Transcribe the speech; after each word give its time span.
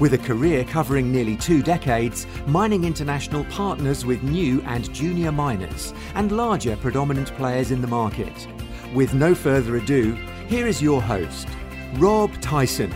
With 0.00 0.14
a 0.14 0.18
career 0.18 0.64
covering 0.64 1.12
nearly 1.12 1.36
two 1.36 1.62
decades, 1.62 2.26
Mining 2.46 2.84
International 2.84 3.44
partners 3.44 4.04
with 4.04 4.22
new 4.22 4.60
and 4.62 4.92
junior 4.92 5.30
miners 5.30 5.92
and 6.14 6.32
larger 6.32 6.76
predominant 6.76 7.32
players 7.36 7.70
in 7.70 7.80
the 7.80 7.86
market. 7.86 8.48
With 8.94 9.14
no 9.14 9.34
further 9.34 9.76
ado, 9.76 10.14
here 10.48 10.66
is 10.66 10.82
your 10.82 11.00
host, 11.00 11.46
Rob 11.96 12.32
Tyson. 12.40 12.92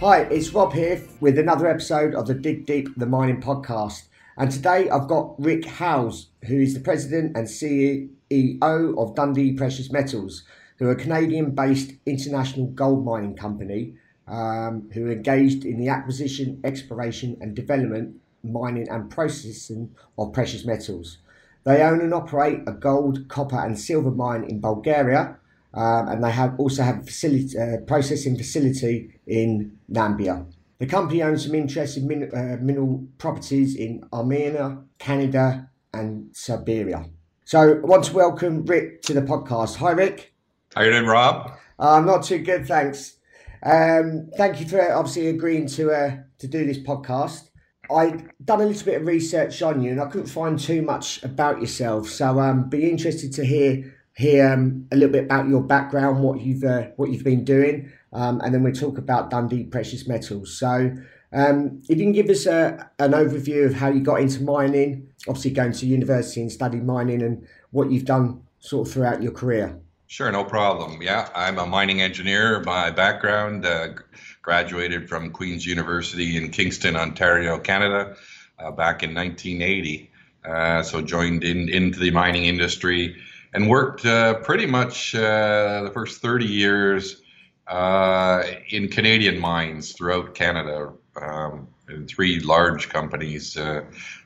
Hi, 0.00 0.22
it's 0.22 0.52
Rob 0.52 0.72
here 0.72 1.00
with 1.20 1.38
another 1.38 1.68
episode 1.68 2.14
of 2.14 2.26
the 2.26 2.34
Dig 2.34 2.66
Deep 2.66 2.88
the 2.96 3.06
Mining 3.06 3.40
podcast. 3.40 4.04
And 4.38 4.50
today 4.50 4.88
I've 4.88 5.08
got 5.08 5.40
Rick 5.40 5.66
Howes, 5.66 6.28
who 6.46 6.58
is 6.58 6.74
the 6.74 6.80
president 6.80 7.36
and 7.36 7.46
CEO 7.46 8.98
of 8.98 9.14
Dundee 9.14 9.52
Precious 9.52 9.92
Metals, 9.92 10.42
who 10.78 10.88
are 10.88 10.92
a 10.92 10.96
Canadian 10.96 11.50
based 11.50 11.92
international 12.06 12.66
gold 12.68 13.04
mining 13.04 13.36
company 13.36 13.94
um, 14.28 14.90
who 14.92 15.06
are 15.06 15.12
engaged 15.12 15.64
in 15.64 15.78
the 15.78 15.88
acquisition, 15.88 16.60
exploration, 16.64 17.36
and 17.40 17.54
development, 17.54 18.16
mining, 18.42 18.88
and 18.88 19.10
processing 19.10 19.94
of 20.18 20.32
precious 20.32 20.64
metals. 20.64 21.18
They 21.64 21.82
own 21.82 22.00
and 22.00 22.12
operate 22.12 22.60
a 22.66 22.72
gold, 22.72 23.28
copper, 23.28 23.58
and 23.58 23.78
silver 23.78 24.10
mine 24.10 24.44
in 24.44 24.60
Bulgaria, 24.60 25.36
um, 25.74 26.08
and 26.08 26.24
they 26.24 26.30
have 26.32 26.58
also 26.58 26.82
have 26.82 27.00
a 27.00 27.02
facility, 27.02 27.58
uh, 27.58 27.78
processing 27.86 28.36
facility 28.36 29.20
in 29.26 29.78
Namibia. 29.90 30.46
The 30.78 30.86
company 30.86 31.22
owns 31.22 31.44
some 31.46 31.54
interesting 31.54 32.08
min- 32.08 32.30
uh, 32.34 32.56
mineral 32.60 33.06
properties 33.18 33.76
in 33.76 34.04
Armenia, 34.12 34.78
Canada, 34.98 35.70
and 35.94 36.34
Serbia. 36.34 37.04
So 37.44 37.60
I 37.60 37.86
want 37.86 38.04
to 38.04 38.14
welcome 38.14 38.64
Rick 38.64 39.02
to 39.02 39.14
the 39.14 39.22
podcast. 39.22 39.76
Hi, 39.76 39.92
Rick. 39.92 40.34
How 40.74 40.82
you 40.82 40.90
doing, 40.90 41.06
Rob? 41.06 41.52
Uh, 41.78 41.92
I'm 41.92 42.06
not 42.06 42.24
too 42.24 42.38
good, 42.38 42.66
thanks. 42.66 43.16
Um, 43.62 44.28
thank 44.36 44.60
you 44.60 44.66
for 44.66 44.92
obviously 44.92 45.28
agreeing 45.28 45.66
to 45.68 45.92
uh, 45.92 46.16
to 46.38 46.48
do 46.48 46.66
this 46.66 46.78
podcast. 46.78 47.50
I'd 47.90 48.30
done 48.44 48.60
a 48.60 48.64
little 48.64 48.84
bit 48.84 49.00
of 49.00 49.06
research 49.06 49.62
on 49.62 49.82
you, 49.82 49.92
and 49.92 50.00
I 50.00 50.06
couldn't 50.06 50.28
find 50.28 50.58
too 50.58 50.82
much 50.82 51.22
about 51.22 51.60
yourself. 51.60 52.08
So, 52.08 52.40
um, 52.40 52.68
be 52.68 52.88
interested 52.90 53.32
to 53.34 53.44
hear 53.44 53.94
hear 54.14 54.48
um, 54.48 54.86
a 54.92 54.96
little 54.96 55.12
bit 55.12 55.24
about 55.24 55.48
your 55.48 55.62
background, 55.62 56.22
what 56.22 56.40
you've 56.40 56.64
uh, 56.64 56.88
what 56.96 57.10
you've 57.10 57.24
been 57.24 57.44
doing, 57.44 57.90
um, 58.12 58.40
and 58.40 58.52
then 58.52 58.62
we'll 58.62 58.72
talk 58.72 58.98
about 58.98 59.30
Dundee 59.30 59.64
Precious 59.64 60.08
Metals. 60.08 60.58
So, 60.58 60.94
um, 61.32 61.82
if 61.88 61.98
you 61.98 62.04
can 62.04 62.12
give 62.12 62.30
us 62.30 62.46
a, 62.46 62.90
an 62.98 63.12
overview 63.12 63.66
of 63.66 63.74
how 63.74 63.88
you 63.88 64.00
got 64.00 64.20
into 64.20 64.42
mining, 64.42 65.08
obviously 65.28 65.52
going 65.52 65.72
to 65.72 65.86
university 65.86 66.40
and 66.40 66.50
studying 66.50 66.86
mining, 66.86 67.22
and 67.22 67.46
what 67.70 67.90
you've 67.90 68.06
done 68.06 68.42
sort 68.58 68.88
of 68.88 68.92
throughout 68.92 69.22
your 69.22 69.32
career. 69.32 69.81
Sure, 70.12 70.30
no 70.30 70.44
problem. 70.44 71.00
Yeah, 71.00 71.30
I'm 71.34 71.58
a 71.58 71.64
mining 71.64 72.02
engineer 72.02 72.60
by 72.60 72.90
background. 72.90 73.64
Uh, 73.64 73.94
graduated 74.42 75.08
from 75.08 75.30
Queen's 75.30 75.64
University 75.64 76.36
in 76.36 76.50
Kingston, 76.50 76.96
Ontario, 76.96 77.58
Canada, 77.58 78.14
uh, 78.58 78.70
back 78.72 79.02
in 79.02 79.14
1980. 79.14 80.10
Uh, 80.44 80.82
so 80.82 81.00
joined 81.00 81.44
in 81.44 81.70
into 81.70 81.98
the 81.98 82.10
mining 82.10 82.44
industry 82.44 83.16
and 83.54 83.70
worked 83.70 84.04
uh, 84.04 84.34
pretty 84.40 84.66
much 84.66 85.14
uh, 85.14 85.80
the 85.84 85.90
first 85.94 86.20
30 86.20 86.44
years 86.44 87.22
uh, 87.66 88.42
in 88.68 88.88
Canadian 88.88 89.40
mines 89.40 89.92
throughout 89.92 90.34
Canada. 90.34 90.92
Um, 91.16 91.68
in 91.88 92.06
three 92.06 92.38
large 92.40 92.90
companies. 92.90 93.56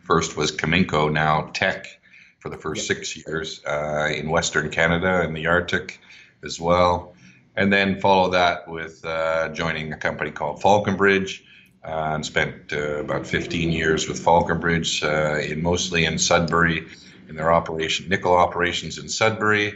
first 0.03 0.37
was 0.37 0.51
Cominco, 0.51 1.13
now 1.13 1.51
Teck 1.55 2.01
for 2.47 2.51
the 2.51 2.63
first 2.63 2.87
six 2.87 3.17
years 3.17 3.61
uh, 3.67 4.09
in 4.15 4.31
Western 4.31 4.71
Canada 4.71 5.21
and 5.23 5.37
the 5.37 5.49
Arctic 5.49 5.99
as 6.45 6.61
well. 6.61 7.13
And 7.57 7.73
then 7.73 8.01
follow 8.01 8.31
that 8.31 8.69
with 8.69 9.05
uh, 9.05 9.49
joining 9.49 9.93
a 9.93 9.97
company 9.97 10.31
called 10.31 10.63
Falconbridge 10.63 11.45
uh, 11.85 12.13
and 12.15 12.25
spent 12.25 12.73
uh, 12.73 13.01
about 13.01 13.27
15 13.27 13.73
years 13.73 14.07
with 14.07 14.23
Falconbridge, 14.23 15.03
uh, 15.03 15.41
in 15.43 15.61
mostly 15.61 16.05
in 16.05 16.19
Sudbury, 16.19 16.87
in 17.29 17.35
their 17.35 17.53
operation 17.53 18.09
nickel 18.09 18.37
operations 18.37 18.99
in 18.99 19.09
Sudbury, 19.09 19.75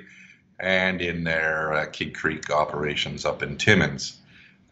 and 0.61 1.03
in 1.03 1.25
their 1.25 1.73
uh, 1.73 1.87
Kidd 1.87 2.15
Creek 2.15 2.51
operations 2.51 3.25
up 3.25 3.43
in 3.43 3.57
Timmins. 3.57 4.19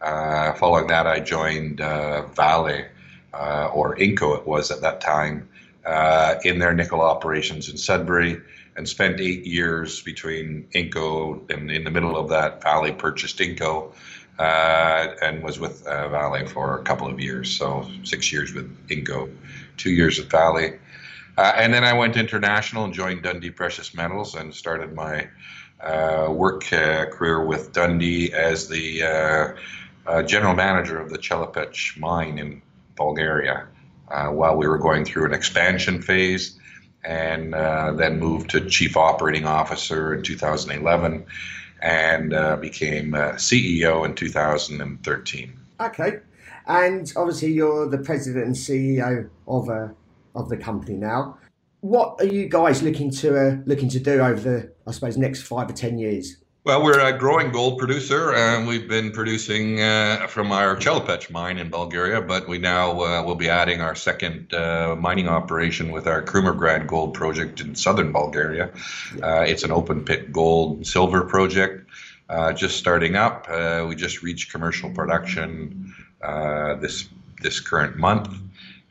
following 0.00 0.86
that, 0.86 1.08
I 1.08 1.18
joined 1.18 1.78
Vale, 1.78 2.84
or 3.32 3.96
Inco 3.96 4.38
it 4.38 4.46
was 4.46 4.70
at 4.70 4.82
that 4.82 5.00
time, 5.00 5.48
uh, 5.88 6.38
in 6.44 6.58
their 6.58 6.74
nickel 6.74 7.00
operations 7.00 7.70
in 7.70 7.76
Sudbury 7.78 8.40
and 8.76 8.86
spent 8.86 9.20
eight 9.20 9.46
years 9.46 10.02
between 10.02 10.68
Inco 10.74 11.50
and 11.50 11.70
in 11.70 11.82
the 11.84 11.90
middle 11.90 12.16
of 12.16 12.28
that, 12.28 12.62
Vale 12.62 12.92
purchased 12.92 13.38
Inco 13.38 13.92
uh, 14.38 15.08
and 15.22 15.42
was 15.42 15.58
with 15.58 15.86
uh, 15.86 16.08
Vale 16.10 16.46
for 16.46 16.78
a 16.78 16.82
couple 16.82 17.08
of 17.08 17.18
years. 17.18 17.56
So 17.56 17.88
six 18.04 18.30
years 18.30 18.52
with 18.52 18.68
Inco, 18.88 19.34
two 19.78 19.90
years 19.90 20.18
with 20.18 20.30
Vale. 20.30 20.78
Uh, 21.38 21.52
and 21.56 21.72
then 21.72 21.84
I 21.84 21.94
went 21.94 22.16
international 22.16 22.84
and 22.84 22.92
joined 22.92 23.22
Dundee 23.22 23.50
Precious 23.50 23.94
Metals 23.94 24.34
and 24.34 24.54
started 24.54 24.94
my 24.94 25.26
uh, 25.80 26.28
work 26.30 26.70
uh, 26.70 27.06
career 27.06 27.46
with 27.46 27.72
Dundee 27.72 28.32
as 28.34 28.68
the 28.68 29.54
general 30.26 30.54
manager 30.54 31.00
of 31.00 31.08
the 31.10 31.18
Chelopech 31.18 31.98
mine 31.98 32.38
in 32.38 32.60
Bulgaria 32.94 33.68
uh, 34.10 34.28
while 34.28 34.56
we 34.56 34.66
were 34.66 34.78
going 34.78 35.04
through 35.04 35.26
an 35.26 35.34
expansion 35.34 36.02
phase, 36.02 36.58
and 37.04 37.54
uh, 37.54 37.92
then 37.92 38.18
moved 38.18 38.50
to 38.50 38.68
chief 38.68 38.96
operating 38.96 39.46
officer 39.46 40.14
in 40.14 40.22
2011, 40.22 41.24
and 41.80 42.34
uh, 42.34 42.56
became 42.56 43.14
uh, 43.14 43.32
CEO 43.32 44.04
in 44.04 44.14
2013. 44.14 45.52
Okay, 45.80 46.18
and 46.66 47.12
obviously 47.16 47.52
you're 47.52 47.88
the 47.88 47.98
president 47.98 48.46
and 48.46 48.54
CEO 48.54 49.28
of 49.46 49.68
uh, 49.68 49.88
of 50.34 50.48
the 50.48 50.56
company 50.56 50.96
now. 50.96 51.38
What 51.80 52.20
are 52.20 52.26
you 52.26 52.48
guys 52.48 52.82
looking 52.82 53.10
to 53.12 53.62
looking 53.66 53.88
to 53.90 54.00
do 54.00 54.20
over 54.20 54.40
the 54.40 54.72
I 54.86 54.90
suppose 54.92 55.16
next 55.16 55.42
five 55.42 55.70
or 55.70 55.74
ten 55.74 55.98
years? 55.98 56.36
Well, 56.64 56.82
we're 56.82 56.98
a 56.98 57.16
growing 57.16 57.52
gold 57.52 57.78
producer, 57.78 58.34
and 58.34 58.66
we've 58.66 58.88
been 58.88 59.12
producing 59.12 59.80
uh, 59.80 60.26
from 60.28 60.50
our 60.50 60.76
Chelopech 60.76 61.30
mine 61.30 61.56
in 61.56 61.70
Bulgaria, 61.70 62.20
but 62.20 62.48
we 62.48 62.58
now 62.58 63.00
uh, 63.00 63.22
will 63.22 63.36
be 63.36 63.48
adding 63.48 63.80
our 63.80 63.94
second 63.94 64.52
uh, 64.52 64.96
mining 64.98 65.28
operation 65.28 65.92
with 65.92 66.08
our 66.08 66.20
Krumovgrad 66.20 66.88
gold 66.88 67.14
project 67.14 67.60
in 67.60 67.76
southern 67.76 68.10
Bulgaria. 68.10 68.72
Uh, 69.22 69.44
it's 69.46 69.62
an 69.62 69.70
open 69.70 70.04
pit 70.04 70.32
gold 70.32 70.84
silver 70.84 71.22
project, 71.22 71.88
uh, 72.28 72.52
just 72.52 72.76
starting 72.76 73.14
up. 73.14 73.46
Uh, 73.48 73.86
we 73.88 73.94
just 73.94 74.24
reached 74.24 74.50
commercial 74.50 74.90
production 74.90 75.94
this 76.80 77.08
this 77.40 77.60
current 77.60 77.96
month. 77.96 78.36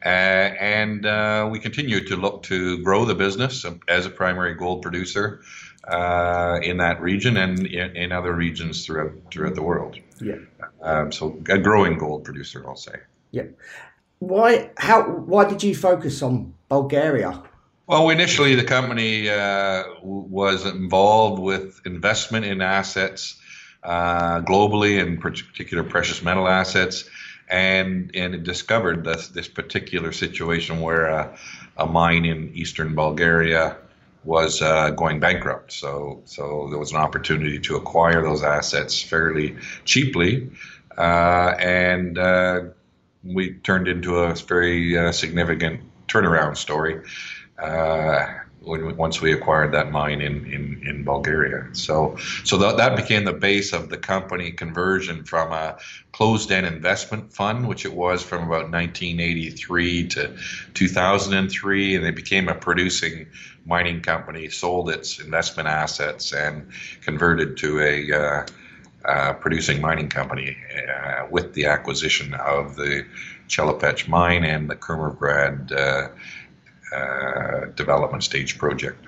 and 0.04 1.04
we 1.52 1.60
continue 1.60 2.00
to 2.08 2.16
look 2.16 2.44
to 2.44 2.82
grow 2.82 3.04
the 3.04 3.16
business 3.16 3.66
as 3.90 4.06
a 4.06 4.10
primary 4.10 4.56
gold 4.56 4.82
producer 4.82 5.42
uh, 5.88 6.60
in 6.62 6.78
that 6.78 7.02
region 7.02 7.38
and 7.38 7.66
in, 7.66 7.96
in, 7.96 8.12
other 8.12 8.34
regions 8.34 8.86
throughout 8.86 9.14
throughout 9.32 9.56
the 9.56 9.62
world. 9.62 9.98
Yeah. 10.20 10.36
Um, 10.82 11.12
so 11.12 11.40
a 11.50 11.58
growing 11.58 11.98
gold 11.98 12.24
producer, 12.24 12.64
I'll 12.68 12.76
say. 12.76 12.96
Yeah. 13.32 13.44
Why? 14.20 14.72
How? 14.78 15.04
Why 15.04 15.46
did 15.46 15.64
you 15.64 15.76
focus 15.76 16.22
on 16.22 16.54
Bulgaria? 16.70 17.42
Well, 17.88 18.10
initially 18.10 18.56
the 18.56 18.66
company 18.66 19.30
uh, 19.30 19.84
was 20.04 20.66
involved 20.66 21.42
with 21.42 21.80
investment 21.86 22.46
in 22.46 22.62
assets 22.62 23.40
uh, 23.84 24.42
globally, 24.42 25.00
in 25.00 25.20
particular 25.20 25.84
precious 25.84 26.22
metal 26.22 26.50
assets, 26.50 27.06
and 27.48 28.12
and 28.14 28.36
it 28.36 28.44
discovered 28.44 29.06
this 29.06 29.30
this 29.30 29.48
particular 29.48 30.12
situation 30.12 30.82
where 30.82 31.06
a, 31.06 31.38
a 31.78 31.86
mine 31.86 32.26
in 32.26 32.52
eastern 32.54 32.94
Bulgaria 32.94 33.78
was 34.28 34.62
uh, 34.62 34.90
going 34.90 35.22
bankrupt. 35.22 35.72
So, 35.72 36.22
so 36.26 36.68
there 36.70 36.78
was 36.78 36.92
an 36.92 36.98
opportunity 36.98 37.60
to 37.60 37.78
acquire 37.78 38.22
those 38.22 38.44
assets 38.44 39.02
fairly 39.02 39.56
cheaply, 39.86 40.50
uh, 40.98 41.56
and 41.60 42.18
uh, 42.18 42.60
we 43.24 43.54
turned 43.54 43.88
into 43.88 44.18
a 44.18 44.36
very 44.36 44.98
uh, 44.98 45.14
significant 45.14 45.80
turnaround 46.10 46.58
story. 46.58 47.02
When 48.68 48.98
once 48.98 49.22
we 49.22 49.34
acquired 49.34 49.72
that 49.74 49.92
mine 49.92 50.22
in, 50.22 50.46
in, 50.46 50.82
in 50.86 51.04
Bulgaria. 51.04 51.70
So 51.74 52.18
so 52.44 52.58
that, 52.58 52.78
that 52.78 52.96
became 52.96 53.24
the 53.24 53.34
base 53.34 53.74
of 53.74 53.90
the 53.90 53.98
company 53.98 54.52
conversion 54.52 55.24
from 55.24 55.52
a 55.52 55.78
closed-end 56.12 56.66
investment 56.66 57.34
fund, 57.34 57.68
which 57.68 57.86
it 57.86 57.94
was 57.94 58.24
from 58.24 58.44
about 58.44 58.72
1983 58.72 60.08
to 60.08 60.38
2003, 60.74 61.96
and 61.96 62.06
it 62.06 62.16
became 62.16 62.50
a 62.50 62.56
producing 62.56 63.28
mining 63.66 64.02
company, 64.02 64.50
sold 64.50 64.90
its 64.90 65.20
investment 65.20 65.68
assets, 65.70 66.34
and 66.34 66.68
converted 67.02 67.58
to 67.58 67.80
a 67.82 68.12
uh, 68.12 68.46
uh, 69.06 69.34
producing 69.34 69.80
mining 69.80 70.10
company 70.10 70.58
uh, 70.90 71.28
with 71.30 71.54
the 71.54 71.66
acquisition 71.66 72.34
of 72.34 72.76
the 72.76 73.06
Chelopech 73.48 74.08
mine 74.08 74.44
and 74.44 74.70
the 74.70 74.76
Krumovgrad 74.76 75.72
uh, 75.72 75.76
uh, 75.76 76.08
development 77.76 78.24
stage 78.24 78.58
project. 78.58 79.06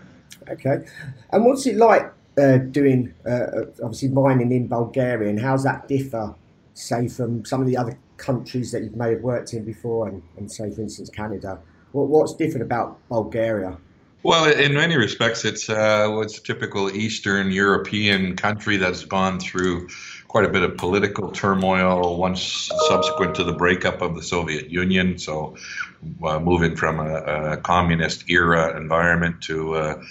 Okay, 0.50 0.86
and 1.32 1.46
what's 1.46 1.66
it 1.66 1.76
like 1.76 2.12
uh, 2.38 2.58
doing 2.58 3.14
uh, 3.28 3.66
obviously 3.84 4.10
mining 4.10 4.52
in 4.52 4.68
Bulgaria, 4.68 5.30
and 5.30 5.40
how's 5.40 5.64
that 5.64 5.88
differ, 5.88 6.36
say, 6.74 7.08
from 7.08 7.46
some 7.46 7.62
of 7.62 7.68
the 7.68 7.78
other 7.78 7.98
countries 8.18 8.72
that 8.72 8.84
you 8.84 8.92
may 8.96 9.12
have 9.12 9.22
worked 9.22 9.54
in 9.54 9.64
before, 9.64 10.08
and, 10.08 10.22
and 10.38 10.52
say, 10.52 10.72
for 10.72 10.82
instance, 10.82 11.10
Canada? 11.10 11.60
What, 11.92 12.08
what's 12.08 12.34
different 12.34 12.64
about 12.64 12.98
Bulgaria? 13.10 13.78
Well, 14.22 14.52
in 14.52 14.74
many 14.74 14.98
respects, 14.98 15.46
it's 15.46 15.70
uh, 15.70 16.20
it's 16.22 16.40
a 16.40 16.44
typical 16.44 16.90
Eastern 16.94 17.52
European 17.52 18.36
country 18.36 18.76
that's 18.76 19.06
gone 19.06 19.40
through 19.40 19.88
quite 20.28 20.44
a 20.44 20.50
bit 20.50 20.62
of 20.62 20.76
political 20.76 21.32
turmoil 21.32 22.18
once 22.18 22.70
subsequent 22.88 23.34
to 23.36 23.46
the 23.46 23.54
breakup 23.54 24.02
of 24.02 24.16
the 24.16 24.22
Soviet 24.22 24.70
Union. 24.70 25.18
So, 25.18 25.56
uh, 26.22 26.40
moving 26.40 26.76
from 26.76 27.00
a, 27.00 27.54
a, 27.54 27.58
communist 27.58 28.30
era 28.30 28.76
environment 28.76 29.42
to 29.44 29.78
a, 29.78 30.02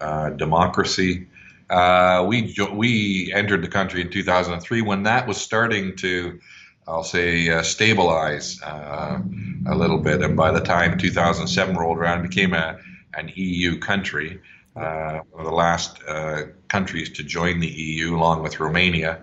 a 0.00 0.30
democracy. 0.32 1.28
Uh, 1.70 2.24
we 2.26 2.52
we 2.72 3.32
entered 3.32 3.62
the 3.62 3.68
country 3.68 4.00
in 4.00 4.10
2003 4.10 4.82
when 4.82 5.04
that 5.04 5.28
was 5.28 5.40
starting 5.40 5.94
to, 5.98 6.40
I'll 6.88 7.04
say, 7.04 7.48
uh, 7.48 7.62
stabilize 7.62 8.60
uh, 8.60 9.20
a 9.68 9.74
little 9.76 9.98
bit. 9.98 10.20
And 10.20 10.36
by 10.36 10.50
the 10.50 10.60
time 10.60 10.98
2007 10.98 11.76
rolled 11.76 11.98
around, 11.98 12.24
it 12.24 12.28
became 12.28 12.54
a 12.54 12.76
an 13.14 13.32
EU 13.34 13.78
country, 13.78 14.40
uh, 14.76 15.20
one 15.30 15.44
of 15.44 15.46
the 15.46 15.54
last 15.54 16.02
uh, 16.08 16.42
countries 16.68 17.10
to 17.10 17.22
join 17.22 17.60
the 17.60 17.68
EU, 17.68 18.16
along 18.16 18.42
with 18.42 18.60
Romania. 18.60 19.22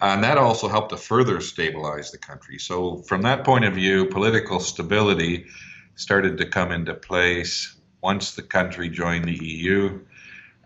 And 0.00 0.22
that 0.22 0.38
also 0.38 0.68
helped 0.68 0.90
to 0.90 0.96
further 0.96 1.40
stabilize 1.40 2.10
the 2.10 2.18
country. 2.18 2.58
So, 2.58 2.98
from 3.08 3.22
that 3.22 3.44
point 3.44 3.64
of 3.64 3.74
view, 3.74 4.06
political 4.06 4.60
stability 4.60 5.46
started 5.96 6.38
to 6.38 6.46
come 6.46 6.70
into 6.70 6.94
place 6.94 7.76
once 8.00 8.34
the 8.34 8.42
country 8.42 8.88
joined 8.88 9.24
the 9.24 9.44
EU. 9.44 10.00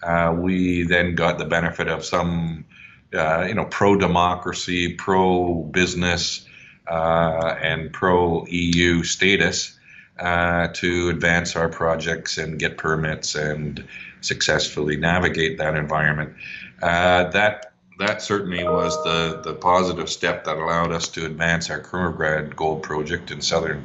Uh, 0.03 0.35
we 0.39 0.83
then 0.83 1.15
got 1.15 1.39
the 1.39 1.47
benefit 1.47 1.89
of 1.89 2.05
some, 2.05 2.67
uh, 3.15 3.47
you 3.49 3.55
know, 3.55 3.65
pro-democracy, 3.65 4.95
pro-business, 4.95 6.47
uh, 6.87 7.57
and 7.63 7.93
pro-EU 7.93 9.03
status 9.03 9.79
uh, 10.23 10.69
to 10.69 11.09
advance 11.09 11.57
our 11.57 11.69
projects 11.69 12.39
and 12.39 12.59
get 12.59 12.79
permits 12.79 13.35
and 13.35 13.85
successfully 14.21 14.97
navigate 14.97 15.59
that 15.59 15.75
environment. 15.75 16.33
Uh, 16.81 17.29
that 17.31 17.73
that 17.99 18.23
certainly 18.23 18.65
was 18.65 18.97
the, 19.05 19.41
the 19.45 19.55
positive 19.55 20.09
step 20.09 20.45
that 20.45 20.57
allowed 20.57 20.93
us 20.93 21.09
to 21.09 21.27
advance 21.27 21.71
our 21.71 21.81
Krumovgrad 21.81 22.57
gold 22.57 22.83
project 22.83 23.31
in 23.31 23.41
southern 23.41 23.85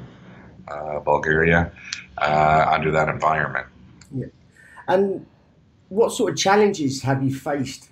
uh, 0.67 0.99
Bulgaria 0.99 1.71
uh, 2.19 2.65
under 2.71 2.91
that 2.91 3.09
environment. 3.09 3.67
Yeah. 4.15 4.27
And 4.87 5.25
what 5.89 6.11
sort 6.13 6.31
of 6.33 6.37
challenges 6.37 7.01
have 7.01 7.23
you 7.23 7.33
faced 7.33 7.89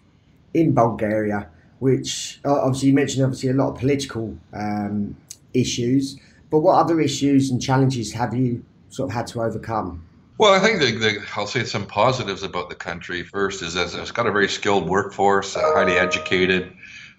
in 0.53 0.73
Bulgaria? 0.73 1.49
Which 1.79 2.39
uh, 2.45 2.53
obviously 2.53 2.89
you 2.89 2.95
mentioned, 2.95 3.23
obviously 3.23 3.49
a 3.49 3.53
lot 3.53 3.73
of 3.73 3.79
political 3.79 4.37
um, 4.53 5.15
issues, 5.53 6.17
but 6.55 6.61
what 6.61 6.79
other 6.79 7.01
issues 7.01 7.51
and 7.51 7.61
challenges 7.61 8.13
have 8.13 8.33
you 8.33 8.63
sort 8.87 9.09
of 9.09 9.13
had 9.13 9.27
to 9.27 9.43
overcome? 9.43 10.01
Well, 10.37 10.53
I 10.53 10.59
think 10.59 10.79
the, 10.79 10.91
the, 10.97 11.25
I'll 11.35 11.47
say 11.47 11.65
some 11.65 11.85
positives 11.85 12.43
about 12.43 12.69
the 12.69 12.75
country. 12.75 13.23
First 13.23 13.61
is 13.61 13.73
that 13.73 13.93
it's 13.93 14.11
got 14.11 14.25
a 14.25 14.31
very 14.31 14.47
skilled 14.47 14.87
workforce, 14.87 15.57
uh, 15.57 15.59
highly 15.73 15.97
educated, 15.97 16.71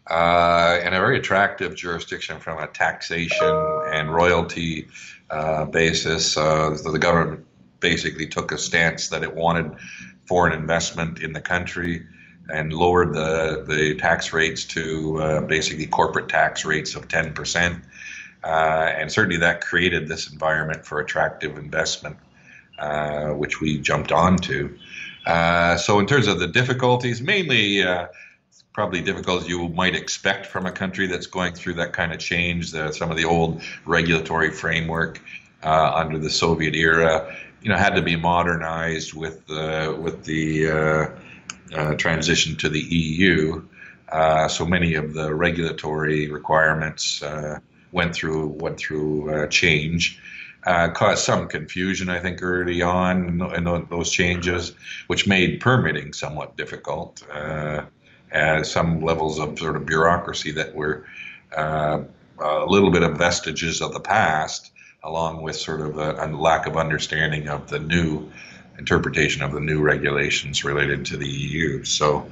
uh, 0.09 0.81
and 0.83 0.95
a 0.95 0.99
very 0.99 1.19
attractive 1.19 1.77
jurisdiction 1.77 2.41
from 2.41 2.63
a 2.63 2.67
taxation 2.67 3.47
and 3.93 4.11
royalty 4.11 4.89
uh, 5.29 5.67
basis. 5.67 6.39
Uh, 6.39 6.75
the 6.91 6.99
government 6.99 7.45
basically 7.81 8.27
took 8.27 8.53
a 8.53 8.59
stance 8.59 9.09
that 9.09 9.23
it 9.23 9.35
wanted 9.35 9.71
foreign 10.25 10.55
investment 10.55 11.21
in 11.21 11.35
the 11.35 11.43
country 11.43 12.07
and 12.49 12.73
lowered 12.73 13.13
the, 13.13 13.67
the 13.69 13.97
tax 13.97 14.33
rates 14.33 14.65
to 14.65 15.21
uh, 15.21 15.41
basically 15.43 15.85
corporate 15.85 16.31
tax 16.31 16.65
rates 16.65 16.95
of 16.95 17.07
10%. 17.07 17.83
Uh, 18.45 18.93
and 18.97 19.11
certainly 19.11 19.39
that 19.39 19.61
created 19.61 20.07
this 20.09 20.31
environment 20.31 20.85
for 20.85 21.01
attractive 21.01 21.59
investment. 21.59 22.17
Uh, 22.79 23.31
which 23.31 23.63
we 23.63 23.79
jumped 23.79 24.13
onto. 24.13 24.77
Uh, 25.25 25.79
so, 25.79 25.99
in 25.99 26.07
terms 26.07 26.27
of 26.27 26.39
the 26.39 26.47
difficulties, 26.47 27.23
mainly 27.23 27.83
uh, 27.83 28.07
probably 28.75 29.01
difficulties 29.01 29.49
you 29.49 29.71
might 29.71 29.95
expect 29.95 30.45
from 30.45 30.67
a 30.67 30.71
country 30.71 31.07
that's 31.07 31.27
going 31.27 31.55
through 31.55 31.73
that 31.73 31.95
kind 31.95 32.13
of 32.13 32.19
change. 32.19 32.73
The, 32.73 32.93
some 32.93 33.11
of 33.11 33.17
the 33.17 33.25
old 33.25 33.63
regulatory 33.87 34.51
framework 34.51 35.23
uh, 35.63 35.93
under 35.95 36.19
the 36.19 36.29
Soviet 36.29 36.75
era, 36.75 37.35
you 37.63 37.71
know, 37.71 37.79
had 37.79 37.95
to 37.95 38.03
be 38.03 38.15
modernized 38.15 39.15
with 39.15 39.49
with 39.49 40.25
the 40.25 41.11
transition 41.97 42.57
to 42.57 42.69
the 42.69 42.81
EU. 42.81 43.63
so 44.51 44.67
many 44.67 44.97
of 44.97 45.15
the 45.15 45.35
regulatory 45.35 46.31
requirements 46.31 47.23
went 47.93 48.15
through 48.15 48.49
went 48.49 48.79
through 48.79 49.49
change 49.49 50.21
uh, 50.67 50.89
caused 50.89 51.25
some 51.25 51.47
confusion, 51.47 52.09
I 52.09 52.19
think, 52.19 52.43
early 52.43 52.83
on 52.83 53.29
in, 53.29 53.41
in 53.41 53.87
those 53.89 54.11
changes, 54.11 54.73
which 55.07 55.27
made 55.27 55.61
permitting 55.61 56.13
somewhat 56.13 56.57
difficult. 56.57 57.23
Uh, 57.33 57.83
as 58.33 58.71
some 58.71 59.01
levels 59.01 59.39
of 59.39 59.59
sort 59.59 59.77
of 59.77 59.87
bureaucracy 59.87 60.51
that 60.51 60.75
were 60.75 61.07
uh, 61.57 62.03
a 62.41 62.67
little 62.67 62.91
bit 62.91 63.05
of 63.05 63.17
vestiges 63.17 63.81
of 63.81 63.93
the 63.93 64.01
past, 64.01 64.73
along 65.05 65.43
with 65.43 65.55
sort 65.55 65.81
of 65.81 65.99
a, 65.99 66.27
a 66.27 66.27
lack 66.37 66.67
of 66.67 66.77
understanding 66.77 67.49
of 67.49 67.69
the 67.69 67.79
new 67.79 68.29
interpretation 68.79 69.43
of 69.43 69.53
the 69.53 69.61
new 69.61 69.81
regulations 69.81 70.65
related 70.65 71.07
to 71.07 71.17
the 71.17 71.29
EU. 71.29 71.85
So, 71.85 72.31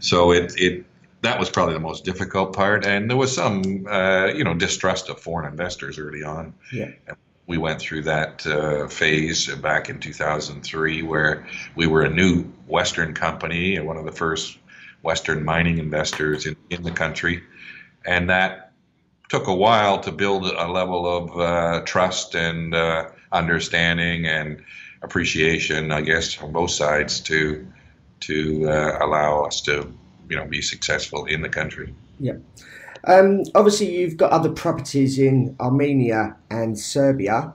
so 0.00 0.32
it 0.32 0.52
it 0.56 0.84
that 1.22 1.38
was 1.38 1.50
probably 1.50 1.74
the 1.74 1.80
most 1.80 2.04
difficult 2.04 2.54
part, 2.54 2.86
and 2.86 3.08
there 3.10 3.16
was 3.16 3.34
some 3.34 3.86
uh, 3.88 4.26
you 4.26 4.44
know 4.44 4.54
distrust 4.54 5.08
of 5.08 5.20
foreign 5.20 5.50
investors 5.50 5.98
early 5.98 6.22
on. 6.22 6.54
Yeah 6.72 6.90
we 7.48 7.56
went 7.56 7.80
through 7.80 8.02
that 8.02 8.46
uh, 8.46 8.86
phase 8.88 9.48
back 9.56 9.88
in 9.88 9.98
2003 9.98 11.02
where 11.02 11.46
we 11.74 11.86
were 11.86 12.02
a 12.02 12.10
new 12.10 12.42
Western 12.66 13.14
company 13.14 13.76
and 13.76 13.86
one 13.86 13.96
of 13.96 14.04
the 14.04 14.12
first 14.12 14.58
Western 15.02 15.44
mining 15.44 15.78
investors 15.78 16.46
in, 16.46 16.56
in 16.68 16.82
the 16.82 16.90
country. 16.90 17.42
And 18.04 18.28
that 18.28 18.72
took 19.30 19.46
a 19.46 19.54
while 19.54 19.98
to 20.00 20.12
build 20.12 20.44
a 20.44 20.68
level 20.70 21.06
of 21.06 21.40
uh, 21.40 21.80
trust 21.86 22.34
and 22.34 22.74
uh, 22.74 23.08
understanding 23.32 24.26
and 24.26 24.62
appreciation, 25.00 25.90
I 25.90 26.02
guess, 26.02 26.40
on 26.42 26.52
both 26.52 26.70
sides 26.70 27.20
to 27.20 27.66
to 28.20 28.68
uh, 28.68 28.98
allow 29.00 29.44
us 29.44 29.60
to, 29.62 29.94
you 30.28 30.36
know, 30.36 30.46
be 30.46 30.62
successful 30.62 31.24
in 31.26 31.42
the 31.42 31.48
country. 31.48 31.94
Yeah. 32.20 32.36
Um, 33.04 33.44
obviously, 33.54 33.96
you've 33.96 34.16
got 34.16 34.32
other 34.32 34.50
properties 34.50 35.18
in 35.18 35.56
Armenia 35.60 36.36
and 36.50 36.78
Serbia. 36.78 37.52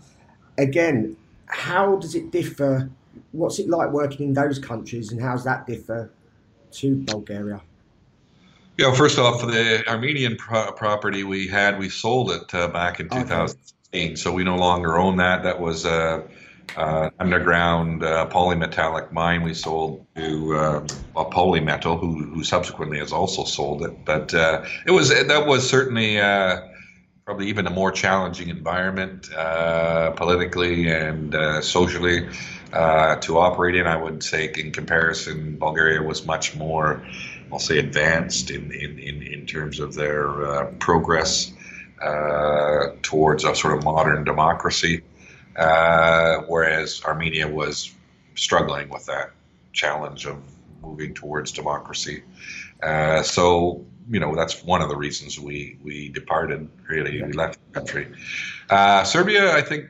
Again, 0.58 1.18
how 1.48 1.98
does 1.98 2.16
it 2.16 2.32
differ? 2.32 2.90
What's 3.32 3.60
it 3.60 3.70
like 3.70 3.92
working 3.92 4.28
in 4.28 4.34
those 4.34 4.60
countries, 4.60 5.12
and 5.12 5.22
how's 5.22 5.44
that 5.44 5.68
differ 5.68 6.12
to 6.72 6.96
Bulgaria? 6.96 7.62
Yeah, 8.78 8.94
first 8.96 9.20
off, 9.20 9.42
the 9.42 9.84
Armenian 9.88 10.36
pro- 10.36 10.72
property 10.72 11.24
we 11.24 11.48
had, 11.48 11.78
we 11.78 11.90
sold 11.90 12.32
it 12.32 12.54
uh, 12.56 12.70
back 12.70 13.00
in 13.00 13.08
2016, 13.08 14.16
so 14.16 14.32
we 14.32 14.44
no 14.44 14.56
longer 14.56 14.98
own 14.98 15.18
that. 15.18 15.44
That 15.44 15.60
was 15.60 15.86
uh, 15.86 16.24
uh, 16.76 17.10
underground 17.20 18.04
uh, 18.04 18.28
polymetallic 18.30 19.12
mine 19.12 19.44
we 19.44 19.54
sold 19.54 20.06
to 20.16 20.56
uh, 20.56 20.88
a 21.16 21.26
Polymetal, 21.26 22.00
who, 22.00 22.24
who 22.34 22.44
subsequently 22.44 22.98
has 23.00 23.12
also 23.12 23.44
sold 23.44 23.84
it. 23.84 24.06
But 24.06 24.34
uh, 24.34 24.66
it 24.86 24.92
was 24.92 25.10
that 25.10 25.46
was 25.46 25.70
certainly 25.70 26.20
uh, 26.20 26.62
probably 27.26 27.48
even 27.48 27.68
a 27.68 27.70
more 27.70 27.92
challenging 27.92 28.50
environment 28.50 29.32
uh, 29.34 30.12
politically 30.12 30.90
and 30.90 31.36
socially 31.64 32.28
to 32.72 33.38
operate 33.38 33.76
in. 33.76 33.86
I 33.86 33.96
would 33.96 34.24
say, 34.24 34.52
in 34.58 34.72
comparison, 34.72 35.58
Bulgaria 35.58 36.02
was 36.02 36.26
much 36.26 36.56
more, 36.56 37.06
I'll 37.52 37.60
say, 37.60 37.78
advanced 37.78 38.50
in 38.50 38.72
in, 38.72 38.98
in, 38.98 39.22
in 39.22 39.46
terms 39.46 39.80
of 39.80 39.94
their 39.94 40.66
progress 40.80 41.54
towards 43.04 43.44
a 43.44 43.56
sort 43.56 43.78
of 43.78 43.84
modern 43.84 44.24
democracy 44.24 45.04
uh, 45.56 46.42
whereas 46.48 47.02
Armenia 47.06 47.48
was 47.48 47.94
struggling 48.36 48.90
with 48.90 49.06
that 49.06 49.32
challenge 49.72 50.26
of 50.26 50.38
moving 50.82 51.14
towards 51.14 51.52
democracy. 51.52 52.24
Uh, 52.82 53.24
so 53.24 53.86
you 54.10 54.20
know 54.20 54.36
that's 54.36 54.64
one 54.64 54.82
of 54.82 54.90
the 54.90 54.96
reasons 54.96 55.40
we 55.40 55.78
we 55.84 56.10
departed. 56.10 56.70
Really, 56.88 57.24
we 57.24 57.32
left 57.32 57.60
the 57.72 57.80
country. 57.80 58.08
Uh, 58.70 59.04
Serbia, 59.04 59.56
I 59.56 59.62
think, 59.62 59.86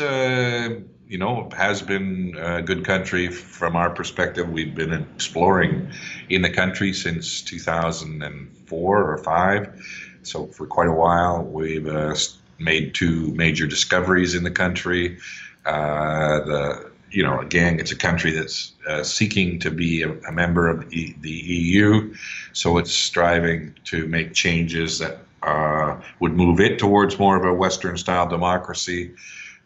uh, 0.00 0.80
you 1.06 1.18
know, 1.18 1.48
has 1.56 1.82
been 1.82 2.36
a 2.38 2.62
good 2.62 2.84
country 2.84 3.28
from 3.28 3.76
our 3.76 3.90
perspective. 3.90 4.48
We've 4.48 4.74
been 4.74 4.92
exploring 5.14 5.92
in 6.28 6.42
the 6.42 6.50
country 6.50 6.92
since 6.92 7.42
2004 7.42 9.12
or 9.12 9.18
five, 9.18 9.80
so 10.22 10.46
for 10.46 10.66
quite 10.66 10.88
a 10.88 10.92
while. 10.92 11.42
We've 11.42 11.86
uh, 11.86 12.14
made 12.62 12.94
two 12.94 13.32
major 13.34 13.66
discoveries 13.66 14.34
in 14.34 14.44
the 14.44 14.50
country. 14.50 15.18
Uh, 15.64 16.40
the 16.40 16.92
you 17.12 17.22
know, 17.22 17.40
again, 17.40 17.78
it's 17.78 17.92
a 17.92 17.96
country 17.96 18.30
that's 18.32 18.72
uh, 18.88 19.02
seeking 19.02 19.58
to 19.60 19.70
be 19.70 20.02
a, 20.02 20.10
a 20.22 20.32
member 20.32 20.68
of 20.68 20.88
the, 20.88 21.14
the, 21.20 21.30
EU, 21.30 22.14
so 22.52 22.78
it's 22.78 22.90
striving 22.90 23.74
to 23.84 24.06
make 24.06 24.32
changes 24.32 24.98
that 24.98 25.18
uh, 25.42 26.00
would 26.20 26.32
move 26.32 26.58
it 26.58 26.78
towards 26.78 27.18
more 27.18 27.36
of 27.36 27.44
a 27.44 27.52
Western-style 27.52 28.28
democracy. 28.28 29.12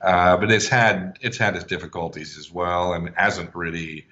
Uh, 0.00 0.36
but 0.36 0.50
it's 0.50 0.68
had 0.68 1.18
it's 1.22 1.38
had 1.38 1.56
its 1.56 1.64
difficulties 1.64 2.36
as 2.36 2.52
well, 2.52 2.92
and 2.92 3.10
hasn't 3.16 3.54
really 3.54 4.06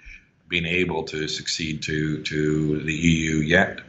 been 0.49 0.65
able 0.65 1.03
to 1.03 1.29
succeed 1.29 1.83
to 1.83 2.23
to 2.23 2.81
the 2.83 2.95
EU 2.95 3.37
yet. 3.37 3.81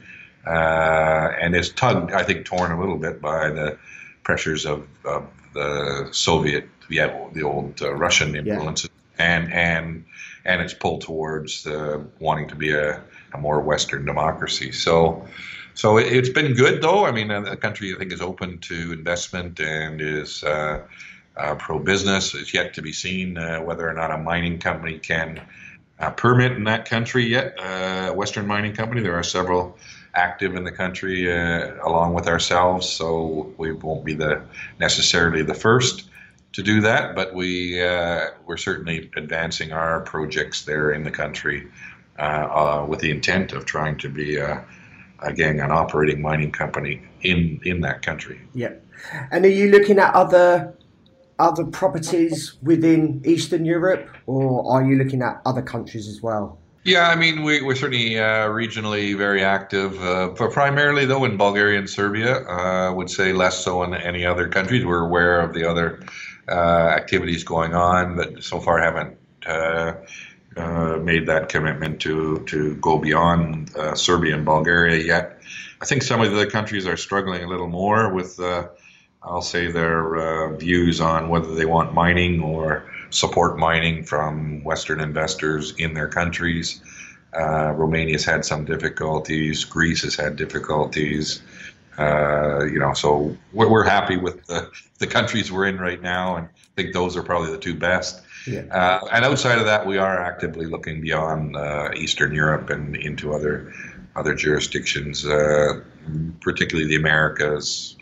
Uh, 0.45 1.31
and 1.41 1.55
is 1.55 1.71
tugged, 1.71 2.11
I 2.11 2.21
think, 2.21 2.45
torn 2.45 2.71
a 2.71 2.79
little 2.79 2.97
bit 2.97 3.19
by 3.19 3.49
the 3.49 3.79
pressures 4.25 4.65
of, 4.65 4.85
of 5.05 5.25
the 5.53 6.09
Soviet, 6.11 6.67
yeah, 6.89 7.29
the 7.31 7.43
old 7.43 7.81
uh, 7.81 7.93
Russian 7.93 8.35
influences. 8.35 8.89
Yeah 8.93 9.01
and 9.17 9.51
and 9.53 10.05
and 10.45 10.61
it's 10.61 10.73
pull 10.73 10.99
towards 10.99 11.65
uh, 11.65 11.99
wanting 12.19 12.47
to 12.49 12.55
be 12.55 12.71
a, 12.71 13.01
a, 13.33 13.37
more 13.37 13.59
Western 13.61 14.05
democracy. 14.05 14.71
So, 14.71 15.25
so 15.73 15.97
it, 15.97 16.11
has 16.13 16.29
been 16.29 16.53
good 16.53 16.83
though. 16.83 17.05
I 17.05 17.11
mean, 17.11 17.31
uh, 17.31 17.41
the 17.41 17.57
country 17.57 17.93
I 17.93 17.97
think 17.97 18.13
is 18.13 18.21
open 18.21 18.59
to 18.59 18.93
investment 18.93 19.59
and 19.59 19.99
is 19.99 20.43
uh, 20.43 20.81
uh, 21.35 21.55
pro-business. 21.55 22.35
It's 22.35 22.53
yet 22.53 22.75
to 22.75 22.83
be 22.83 22.93
seen 22.93 23.39
uh, 23.39 23.59
whether 23.61 23.89
or 23.89 23.93
not 23.93 24.11
a 24.11 24.19
mining 24.19 24.59
company 24.59 24.99
can 24.99 25.41
uh, 25.99 26.11
permit 26.11 26.51
in 26.51 26.65
that 26.65 26.87
country 26.87 27.25
yet. 27.25 27.55
A 27.59 28.13
Western 28.13 28.45
mining 28.45 28.73
company. 28.73 29.01
There 29.01 29.15
are 29.15 29.23
several 29.23 29.77
active 30.15 30.55
in 30.55 30.63
the 30.63 30.71
country 30.71 31.29
along 31.29 32.13
with 32.13 32.27
ourselves, 32.27 32.89
so 32.89 33.53
we 33.57 33.71
won't 33.71 34.05
be 34.05 34.13
the 34.13 34.41
necessarily 34.79 35.43
the 35.43 35.53
first 35.53 36.09
to 36.55 36.63
do 36.63 36.79
that, 36.79 37.15
but 37.15 37.35
we 37.35 37.83
uh, 37.83 38.27
we're 38.45 38.55
certainly 38.55 39.11
advancing 39.17 39.73
our 39.73 39.99
projects 40.01 40.63
there 40.63 40.93
in 40.93 41.03
the 41.03 41.11
country 41.11 41.67
uh, 42.17 42.21
uh, 42.21 42.85
with 42.87 43.01
the 43.01 43.11
intent 43.11 43.51
of 43.51 43.65
trying 43.65 43.97
to 43.97 44.07
be 44.07 44.37
a, 44.37 44.63
again 45.19 45.59
an 45.59 45.69
operating 45.71 46.21
mining 46.21 46.53
company 46.53 47.01
in 47.23 47.59
in 47.65 47.81
that 47.81 48.01
country. 48.01 48.39
Yeah, 48.53 48.71
and 49.31 49.43
are 49.43 49.49
you 49.49 49.69
looking 49.69 49.99
at 49.99 50.13
other 50.13 50.73
other 51.39 51.65
properties 51.65 52.55
within 52.63 53.21
Eastern 53.25 53.65
Europe, 53.65 54.07
or 54.25 54.65
are 54.73 54.81
you 54.89 54.95
looking 54.95 55.21
at 55.21 55.41
other 55.45 55.61
countries 55.61 56.07
as 56.07 56.21
well? 56.21 56.57
Yeah, 56.85 57.09
I 57.09 57.15
mean, 57.15 57.41
we, 57.41 57.63
we're 57.63 57.73
certainly 57.73 58.19
uh, 58.19 58.47
regionally 58.47 59.17
very 59.17 59.43
active, 59.43 59.99
uh, 60.03 60.27
but 60.37 60.51
primarily 60.51 61.05
though 61.05 61.25
in 61.25 61.35
Bulgaria 61.35 61.79
and 61.79 61.89
Serbia. 61.89 62.47
Uh, 62.47 62.89
I 62.89 62.89
would 62.91 63.09
say 63.09 63.33
less 63.33 63.65
so 63.65 63.81
in 63.81 63.95
any 63.95 64.23
other 64.23 64.47
countries. 64.49 64.85
We're 64.85 65.03
aware 65.03 65.41
of 65.41 65.55
the 65.55 65.67
other 65.67 66.05
uh, 66.47 66.51
activities 66.51 67.43
going 67.43 67.73
on, 67.73 68.15
but 68.15 68.43
so 68.43 68.59
far 68.59 68.79
haven't 68.79 69.17
uh, 69.47 69.93
uh, 70.55 70.97
made 70.97 71.25
that 71.25 71.49
commitment 71.49 72.01
to 72.01 72.45
to 72.45 72.75
go 72.75 72.99
beyond 72.99 73.71
Serbia 73.95 74.35
and 74.35 74.45
Bulgaria 74.45 75.03
yet. 75.03 75.41
I 75.81 75.85
think 75.85 76.03
some 76.03 76.21
of 76.21 76.33
the 76.33 76.45
countries 76.45 76.85
are 76.85 76.97
struggling 76.97 77.43
a 77.43 77.47
little 77.47 77.67
more 77.67 78.13
with, 78.13 78.39
I'll 79.23 79.41
say, 79.41 79.71
their 79.71 80.55
views 80.55 81.01
on 81.01 81.29
whether 81.29 81.55
they 81.55 81.65
want 81.65 81.95
mining 81.95 82.41
or 82.41 82.85
support 83.15 83.57
mining 83.57 84.03
from 84.03 84.63
Western 84.63 84.99
investors 84.99 85.73
in 85.77 85.93
their 85.93 86.07
countries. 86.07 86.81
Uh, 87.33 87.71
Romania's 87.71 88.25
had 88.25 88.45
some 88.45 88.65
difficulties. 88.65 89.65
Greece 89.65 90.03
has 90.03 90.15
had 90.15 90.35
difficulties. 90.35 91.41
Uh, 91.97 92.65
you 92.65 92.79
know, 92.79 92.93
so 92.93 93.35
we're, 93.53 93.69
we're 93.69 93.83
happy 93.83 94.17
with 94.17 94.45
the, 94.47 94.69
the 94.99 95.07
countries 95.07 95.51
we're 95.51 95.65
in 95.65 95.79
right 95.79 96.01
now, 96.01 96.35
and 96.35 96.47
I 96.47 96.75
think 96.75 96.93
those 96.93 97.15
are 97.15 97.23
probably 97.23 97.51
the 97.51 97.57
two 97.57 97.75
best. 97.75 98.21
Yeah. 98.45 98.61
Uh, 98.71 99.07
and 99.11 99.25
outside 99.25 99.59
of 99.59 99.65
that, 99.65 99.87
we 99.87 99.97
are 99.97 100.21
actively 100.21 100.65
looking 100.65 101.01
beyond 101.01 101.55
uh, 101.55 101.89
Eastern 101.95 102.33
Europe 102.33 102.69
and 102.69 102.95
into 102.95 103.33
other 103.33 103.73
other 104.15 104.33
jurisdictions, 104.33 105.25
uh, 105.25 105.81
particularly 106.39 106.87
the 106.87 106.95
Americas, 106.95 107.94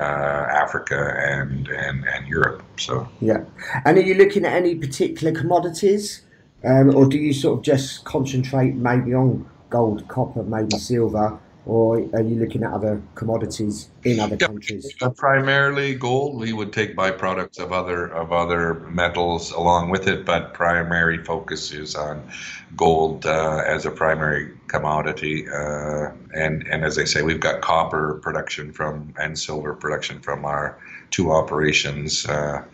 uh, 0.00 0.46
Africa, 0.50 1.14
and, 1.18 1.68
and 1.68 2.04
and 2.08 2.26
Europe. 2.26 2.62
So 2.78 3.08
yeah. 3.20 3.44
And 3.84 3.98
are 3.98 4.02
you 4.02 4.14
looking 4.14 4.44
at 4.44 4.54
any 4.54 4.74
particular 4.74 5.32
commodities, 5.32 6.22
um, 6.64 6.94
or 6.94 7.06
do 7.06 7.18
you 7.18 7.32
sort 7.32 7.58
of 7.58 7.64
just 7.64 8.04
concentrate 8.04 8.74
maybe 8.74 9.14
on 9.14 9.48
gold, 9.68 10.08
copper, 10.08 10.42
maybe 10.42 10.78
silver? 10.78 11.38
Or 11.66 11.98
are 12.14 12.22
you 12.22 12.36
looking 12.36 12.62
at 12.62 12.72
other 12.72 13.02
commodities 13.14 13.90
in 14.04 14.18
other 14.18 14.36
yeah, 14.40 14.46
countries? 14.46 14.92
Primarily 15.16 15.94
gold. 15.94 16.38
We 16.38 16.52
would 16.52 16.72
take 16.72 16.96
byproducts 16.96 17.58
of 17.58 17.72
other 17.72 18.06
of 18.06 18.32
other 18.32 18.74
metals 18.90 19.50
along 19.50 19.90
with 19.90 20.08
it, 20.08 20.24
but 20.24 20.54
primary 20.54 21.22
focus 21.22 21.72
is 21.72 21.94
on 21.94 22.30
gold 22.76 23.26
uh, 23.26 23.62
as 23.66 23.84
a 23.84 23.90
primary 23.90 24.56
commodity. 24.68 25.48
Uh, 25.48 26.12
and 26.34 26.66
and 26.66 26.84
as 26.84 26.98
I 26.98 27.04
say, 27.04 27.22
we've 27.22 27.40
got 27.40 27.60
copper 27.60 28.14
production 28.22 28.72
from 28.72 29.14
and 29.18 29.38
silver 29.38 29.74
production 29.74 30.20
from 30.20 30.44
our 30.44 30.78
two 31.10 31.30
operations. 31.32 32.26
Uh, 32.26 32.64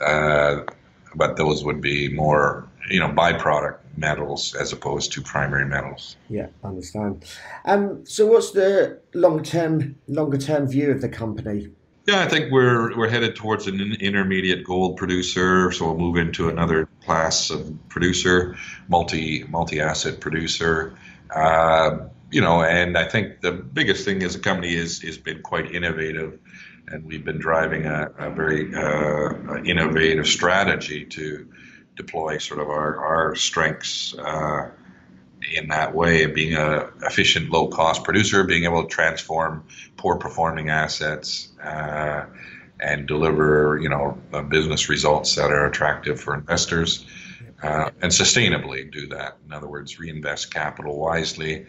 uh 0.00 0.60
but 1.14 1.36
those 1.36 1.62
would 1.62 1.82
be 1.82 2.08
more 2.08 2.66
you 2.90 3.00
know 3.00 3.08
byproduct 3.08 3.78
metals 3.96 4.54
as 4.54 4.72
opposed 4.72 5.12
to 5.12 5.22
primary 5.22 5.66
metals. 5.66 6.16
Yeah, 6.28 6.48
I 6.64 6.68
understand. 6.68 7.24
Um, 7.64 8.04
so 8.06 8.26
what's 8.26 8.52
the 8.52 9.00
long 9.14 9.42
term 9.42 9.96
longer 10.08 10.38
term 10.38 10.66
view 10.66 10.90
of 10.90 11.00
the 11.00 11.08
company? 11.08 11.70
Yeah, 12.06 12.20
I 12.20 12.28
think 12.28 12.50
we're 12.50 12.96
we're 12.96 13.08
headed 13.08 13.36
towards 13.36 13.66
an 13.68 13.80
intermediate 14.00 14.64
gold 14.64 14.96
producer, 14.96 15.70
so 15.70 15.86
we'll 15.86 15.98
move 15.98 16.16
into 16.16 16.48
another 16.48 16.88
class 17.04 17.50
of 17.50 17.72
producer, 17.88 18.56
multi 18.88 19.44
multi 19.44 19.80
asset 19.80 20.20
producer. 20.20 20.96
Uh, 21.34 21.98
you 22.32 22.40
know, 22.40 22.62
and 22.62 22.98
I 22.98 23.04
think 23.04 23.40
the 23.40 23.52
biggest 23.52 24.04
thing 24.04 24.22
as 24.22 24.34
a 24.34 24.40
company 24.40 24.74
is 24.74 25.04
is 25.04 25.16
been 25.16 25.42
quite 25.42 25.72
innovative, 25.72 26.40
and 26.88 27.04
we've 27.04 27.24
been 27.24 27.38
driving 27.38 27.86
a, 27.86 28.10
a 28.18 28.30
very 28.30 28.74
uh, 28.74 29.62
innovative 29.62 30.26
strategy 30.26 31.04
to 31.04 31.46
deploy 31.96 32.38
sort 32.38 32.60
of 32.60 32.68
our, 32.68 32.96
our 33.04 33.34
strengths 33.34 34.14
uh, 34.18 34.70
in 35.54 35.68
that 35.68 35.94
way 35.94 36.24
of 36.24 36.34
being 36.34 36.54
a 36.54 36.90
efficient, 37.02 37.50
low 37.50 37.68
cost 37.68 38.04
producer, 38.04 38.44
being 38.44 38.64
able 38.64 38.82
to 38.82 38.88
transform 38.88 39.64
poor 39.96 40.16
performing 40.16 40.70
assets 40.70 41.48
uh, 41.62 42.24
and 42.80 43.06
deliver, 43.06 43.78
you 43.80 43.88
know, 43.88 44.18
business 44.48 44.88
results 44.88 45.34
that 45.36 45.50
are 45.50 45.66
attractive 45.66 46.20
for 46.20 46.34
investors. 46.34 47.06
Uh, 47.62 47.90
and 48.00 48.10
sustainably 48.10 48.90
do 48.90 49.06
that. 49.06 49.36
In 49.46 49.52
other 49.52 49.68
words, 49.68 50.00
reinvest 50.00 50.52
capital 50.52 50.98
wisely 50.98 51.64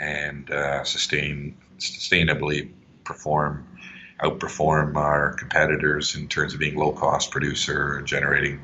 and 0.00 0.50
uh, 0.50 0.82
sustain 0.84 1.56
sustainably 1.78 2.72
perform 3.04 3.66
outperform 4.22 4.96
our 4.96 5.34
competitors 5.34 6.14
in 6.14 6.28
terms 6.28 6.54
of 6.54 6.60
being 6.60 6.76
low 6.76 6.92
cost 6.92 7.30
producer, 7.30 8.00
generating 8.02 8.60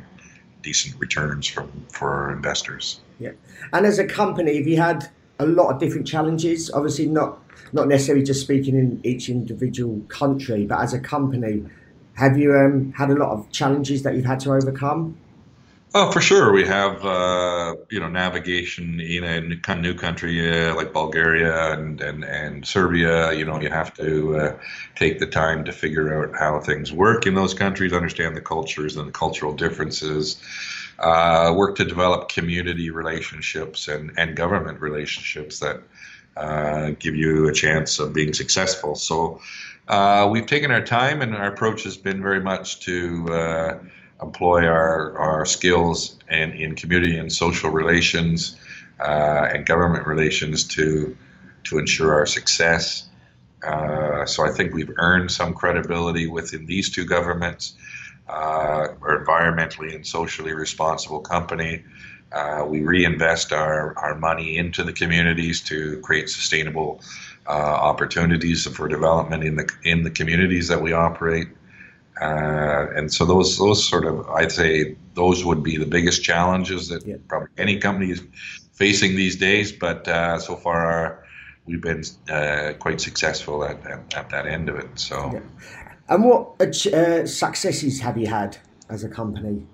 decent 0.62 0.98
returns 0.98 1.46
from 1.46 1.70
for 1.88 2.32
investors. 2.32 3.00
Yeah, 3.18 3.32
and 3.72 3.86
as 3.86 3.98
a 3.98 4.06
company, 4.06 4.56
have 4.56 4.66
you 4.66 4.76
had 4.76 5.10
a 5.38 5.46
lot 5.46 5.72
of 5.72 5.80
different 5.80 6.06
challenges? 6.06 6.70
Obviously, 6.70 7.06
not 7.06 7.38
not 7.72 7.88
necessarily 7.88 8.24
just 8.24 8.40
speaking 8.40 8.74
in 8.74 9.00
each 9.04 9.28
individual 9.28 10.00
country, 10.08 10.66
but 10.66 10.80
as 10.80 10.92
a 10.92 11.00
company, 11.00 11.64
have 12.14 12.36
you 12.36 12.54
um, 12.54 12.92
had 12.92 13.10
a 13.10 13.14
lot 13.14 13.30
of 13.30 13.50
challenges 13.50 14.02
that 14.02 14.14
you've 14.14 14.24
had 14.24 14.40
to 14.40 14.52
overcome? 14.52 15.16
Oh, 15.92 16.12
for 16.12 16.20
sure. 16.20 16.52
We 16.52 16.64
have, 16.68 17.04
uh, 17.04 17.74
you 17.90 17.98
know, 17.98 18.06
navigation 18.08 19.00
in 19.00 19.24
a 19.24 19.40
new 19.40 19.94
country 19.94 20.68
uh, 20.68 20.76
like 20.76 20.92
Bulgaria 20.92 21.72
and, 21.72 22.00
and, 22.00 22.22
and 22.22 22.64
Serbia. 22.64 23.32
You 23.32 23.44
know, 23.44 23.60
you 23.60 23.70
have 23.70 23.92
to 23.94 24.36
uh, 24.36 24.58
take 24.94 25.18
the 25.18 25.26
time 25.26 25.64
to 25.64 25.72
figure 25.72 26.22
out 26.22 26.38
how 26.38 26.60
things 26.60 26.92
work 26.92 27.26
in 27.26 27.34
those 27.34 27.54
countries, 27.54 27.92
understand 27.92 28.36
the 28.36 28.40
cultures 28.40 28.96
and 28.96 29.08
the 29.08 29.12
cultural 29.12 29.52
differences, 29.52 30.40
uh, 31.00 31.52
work 31.56 31.74
to 31.78 31.84
develop 31.84 32.28
community 32.28 32.90
relationships 32.90 33.88
and, 33.88 34.12
and 34.16 34.36
government 34.36 34.80
relationships 34.80 35.58
that 35.58 35.82
uh, 36.36 36.90
give 37.00 37.16
you 37.16 37.48
a 37.48 37.52
chance 37.52 37.98
of 37.98 38.12
being 38.12 38.32
successful. 38.32 38.94
So 38.94 39.40
uh, 39.88 40.28
we've 40.30 40.46
taken 40.46 40.70
our 40.70 40.84
time, 40.84 41.20
and 41.20 41.34
our 41.34 41.52
approach 41.52 41.82
has 41.82 41.96
been 41.96 42.22
very 42.22 42.40
much 42.40 42.78
to 42.80 43.80
employ 44.22 44.66
our, 44.66 45.16
our 45.18 45.46
skills 45.46 46.18
in, 46.30 46.52
in 46.52 46.74
community 46.74 47.16
and 47.16 47.32
social 47.32 47.70
relations 47.70 48.56
uh, 49.00 49.48
and 49.52 49.66
government 49.66 50.06
relations 50.06 50.64
to 50.64 51.16
to 51.64 51.78
ensure 51.78 52.14
our 52.14 52.26
success. 52.26 53.08
Uh, 53.62 54.24
so 54.24 54.46
I 54.46 54.50
think 54.50 54.72
we've 54.72 54.92
earned 54.96 55.30
some 55.30 55.52
credibility 55.52 56.26
within 56.26 56.64
these 56.66 56.90
two 56.90 57.04
governments. 57.04 57.74
Uh, 58.28 58.88
we're 59.00 59.24
environmentally 59.24 59.94
and 59.94 60.06
socially 60.06 60.54
responsible 60.54 61.20
company. 61.20 61.84
Uh, 62.32 62.64
we 62.66 62.82
reinvest 62.82 63.52
our, 63.52 63.98
our 63.98 64.14
money 64.14 64.56
into 64.56 64.84
the 64.84 64.92
communities 64.92 65.60
to 65.62 66.00
create 66.00 66.30
sustainable 66.30 67.02
uh, 67.46 67.50
opportunities 67.50 68.66
for 68.66 68.86
development 68.88 69.42
in 69.42 69.56
the 69.56 69.68
in 69.82 70.04
the 70.04 70.10
communities 70.10 70.68
that 70.68 70.80
we 70.80 70.92
operate. 70.92 71.48
Uh, 72.20 72.86
and 72.94 73.12
so 73.12 73.24
those 73.24 73.58
those 73.58 73.82
sort 73.88 74.04
of 74.04 74.28
I'd 74.28 74.52
say 74.52 74.96
those 75.14 75.44
would 75.44 75.62
be 75.62 75.78
the 75.78 75.86
biggest 75.86 76.22
challenges 76.22 76.88
that 76.88 77.06
yeah. 77.06 77.16
probably 77.28 77.48
any 77.56 77.78
company 77.78 78.10
is 78.10 78.22
facing 78.72 79.16
these 79.16 79.36
days. 79.36 79.72
But 79.72 80.06
uh, 80.06 80.38
so 80.38 80.56
far, 80.56 80.86
our, 80.86 81.24
we've 81.66 81.80
been 81.80 82.02
uh, 82.28 82.72
quite 82.78 83.00
successful 83.00 83.64
at, 83.64 83.84
at, 83.86 84.14
at, 84.14 84.30
that 84.30 84.46
end 84.46 84.68
of 84.68 84.76
it. 84.76 84.98
So, 84.98 85.30
yeah. 85.32 85.40
and 86.08 86.24
what 86.24 86.60
uh, 86.86 87.26
successes 87.26 88.00
have 88.00 88.16
you 88.18 88.26
had 88.26 88.58
as 88.88 89.04
a 89.04 89.08
company? 89.08 89.66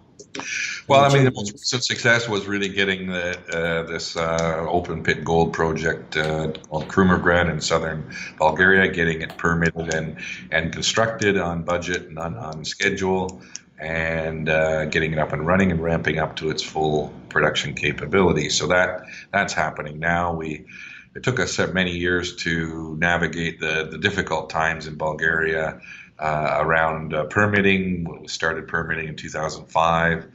Well, 0.88 1.05
I 1.05 1.12
mean, 1.12 1.25
the 1.25 1.33
most 1.33 1.52
recent 1.52 1.85
success 1.85 2.28
was 2.28 2.47
really 2.47 2.69
getting 2.69 3.09
the, 3.09 3.37
uh, 3.52 3.83
this 3.90 4.16
uh, 4.16 4.66
open 4.69 5.02
pit 5.02 5.25
gold 5.25 5.52
project 5.52 6.16
uh, 6.16 6.52
called 6.69 6.87
Krumovgrad 6.87 7.50
in 7.50 7.61
southern 7.61 8.09
Bulgaria, 8.38 8.87
getting 8.93 9.21
it 9.21 9.37
permitted 9.37 9.93
and, 9.93 10.16
and 10.52 10.73
constructed 10.73 11.38
on 11.38 11.64
budget 11.64 12.07
and 12.07 12.19
on, 12.21 12.37
on 12.37 12.64
schedule, 12.64 13.43
and 13.81 14.49
uh, 14.49 14.85
getting 14.85 15.12
it 15.12 15.19
up 15.19 15.33
and 15.33 15.45
running 15.45 15.73
and 15.73 15.83
ramping 15.83 16.21
up 16.21 16.37
to 16.37 16.50
its 16.50 16.62
full 16.62 17.12
production 17.31 17.75
capability. 17.75 18.49
So 18.49 18.69
that 18.69 19.02
that's 19.33 19.52
happening 19.52 19.99
now. 19.99 20.35
We 20.35 20.66
it 21.16 21.25
took 21.25 21.40
us 21.40 21.59
many 21.73 21.97
years 21.97 22.37
to 22.37 22.97
navigate 23.00 23.59
the 23.59 23.88
the 23.90 23.99
difficult 23.99 24.50
times 24.50 24.87
in 24.87 24.97
Bulgaria 24.97 25.81
uh, 26.21 26.59
around 26.61 27.12
uh, 27.12 27.25
permitting. 27.25 28.21
We 28.21 28.28
started 28.28 28.69
permitting 28.69 29.09
in 29.09 29.16
2005. 29.16 30.26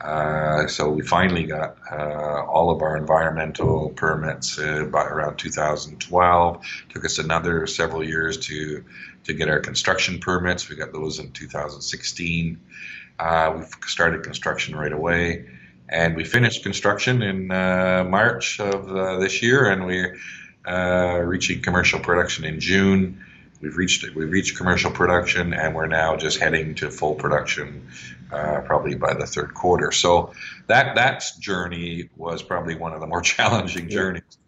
Uh, 0.00 0.66
so 0.66 0.88
we 0.88 1.02
finally 1.02 1.44
got 1.44 1.76
uh, 1.92 2.44
all 2.46 2.70
of 2.70 2.80
our 2.80 2.96
environmental 2.96 3.90
permits 3.90 4.58
uh, 4.58 4.84
by 4.84 5.04
around 5.04 5.36
2012. 5.36 6.66
Took 6.88 7.04
us 7.04 7.18
another 7.18 7.66
several 7.66 8.02
years 8.02 8.38
to 8.46 8.84
to 9.24 9.34
get 9.34 9.50
our 9.50 9.60
construction 9.60 10.18
permits. 10.18 10.68
We 10.70 10.76
got 10.76 10.92
those 10.92 11.18
in 11.18 11.32
2016. 11.32 12.60
Uh, 13.18 13.52
we 13.58 13.64
started 13.86 14.22
construction 14.22 14.74
right 14.74 14.92
away, 14.92 15.44
and 15.90 16.16
we 16.16 16.24
finished 16.24 16.62
construction 16.62 17.20
in 17.20 17.48
March 17.48 18.58
of 18.58 18.88
this 19.20 19.42
year, 19.42 19.70
and 19.70 19.84
we're 19.84 21.26
reaching 21.26 21.60
commercial 21.60 22.00
production 22.00 22.46
in 22.46 22.58
June. 22.60 23.22
We've 23.60 23.76
reached 23.76 24.14
we've 24.14 24.30
reached 24.30 24.56
commercial 24.56 24.90
production, 24.90 25.52
and 25.52 25.74
we're 25.74 25.86
now 25.86 26.16
just 26.16 26.38
heading 26.40 26.74
to 26.76 26.90
full 26.90 27.14
production, 27.14 27.88
uh, 28.32 28.62
probably 28.62 28.94
by 28.94 29.12
the 29.14 29.26
third 29.26 29.52
quarter. 29.52 29.92
So 29.92 30.32
that 30.66 30.94
that 30.94 31.24
journey 31.38 32.08
was 32.16 32.42
probably 32.42 32.74
one 32.74 32.94
of 32.94 33.00
the 33.00 33.06
more 33.06 33.20
challenging 33.34 33.88
journeys 33.88 34.38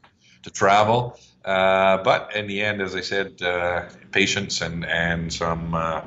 to 0.42 0.50
travel. 0.50 1.18
Uh, 1.44 1.98
but 2.02 2.34
in 2.34 2.46
the 2.46 2.62
end, 2.62 2.80
as 2.80 2.94
I 2.94 3.00
said, 3.00 3.42
uh, 3.42 3.88
patience 4.12 4.60
and 4.62 4.84
and 4.86 5.32
some 5.32 5.74
uh, 5.74 6.02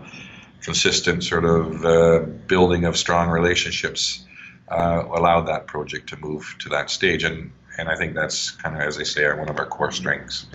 consistent 0.62 1.24
sort 1.24 1.46
of 1.46 1.86
uh, 1.86 2.20
building 2.48 2.86
of 2.86 2.98
strong 2.98 3.30
relationships 3.30 4.26
uh, 4.70 5.04
allowed 5.14 5.48
that 5.48 5.68
project 5.68 6.10
to 6.10 6.18
move 6.18 6.56
to 6.60 6.70
that 6.70 6.90
stage. 6.90 7.24
And 7.24 7.52
and 7.78 7.88
I 7.90 7.96
think 7.96 8.16
that's 8.16 8.52
kind 8.52 8.76
of, 8.76 8.82
as 8.82 8.98
I 8.98 9.04
say, 9.04 9.32
one 9.34 9.50
of 9.50 9.60
our 9.60 9.68
core 9.68 9.92
strengths 9.92 10.48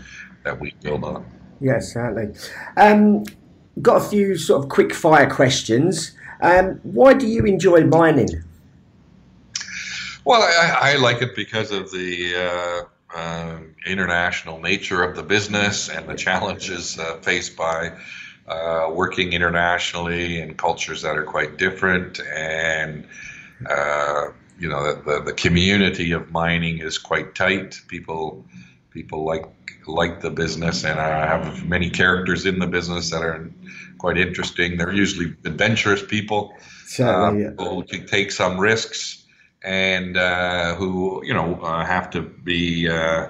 that 0.43 0.59
we 0.59 0.75
build 0.83 1.05
on. 1.05 1.40
Yes, 1.61 1.93
certainly. 1.93 2.35
Um, 2.77 3.25
got 3.83 4.03
a 4.03 4.09
few 4.09 4.37
sort 4.37 4.65
of 4.65 4.71
quick 4.71 4.95
fire 4.95 5.29
questions. 5.29 6.13
Um, 6.41 6.81
why 6.83 7.15
do 7.15 7.27
you 7.27 7.45
enjoy 7.45 7.85
mining? 7.85 8.43
Well, 10.25 10.43
I, 10.43 10.93
I 10.93 10.97
like 10.97 11.23
it 11.23 11.35
because 11.37 11.71
of 11.71 11.91
the 11.91 12.35
uh, 12.37 13.17
uh, 13.19 13.59
international 13.87 14.61
nature 14.61 15.03
of 15.03 15.17
the 15.17 15.23
business 15.23 15.89
and 15.89 16.09
the 16.09 16.15
challenges 16.15 16.99
uh, 16.99 17.19
faced 17.19 17.57
by 17.57 17.93
uh, 18.47 18.91
working 18.93 19.33
internationally 19.33 20.41
in 20.41 20.55
cultures 20.55 21.03
that 21.03 21.17
are 21.17 21.25
quite 21.25 21.57
different. 21.57 22.21
And, 22.35 23.07
uh, 23.69 24.27
you 24.59 24.69
know, 24.69 24.95
the, 24.95 25.03
the, 25.03 25.21
the 25.27 25.33
community 25.33 26.13
of 26.13 26.31
mining 26.31 26.79
is 26.79 26.99
quite 26.99 27.35
tight. 27.35 27.81
People 27.89 28.45
people 28.91 29.25
like 29.25 29.47
like 29.87 30.21
the 30.21 30.31
business, 30.31 30.85
and 30.85 31.01
I 31.01 31.27
have 31.27 31.65
many 31.67 31.91
characters 31.91 32.47
in 32.47 32.59
the 32.59 32.67
business 32.67 33.11
that 33.11 33.23
are 33.23 33.51
quite 33.99 34.19
interesting. 34.19 34.77
They're 34.77 34.93
usually 34.93 35.35
adventurous 35.45 36.05
people 36.05 36.55
yeah. 37.37 37.51
who 37.59 37.83
take 37.83 38.31
some 38.31 38.59
risks 38.59 39.25
and 39.63 40.17
uh, 40.17 40.75
who 40.77 41.25
you 41.25 41.35
know 41.35 41.61
uh, 41.63 41.85
have 41.85 42.11
to 42.11 42.23
be. 42.23 42.89
Uh, 42.89 43.29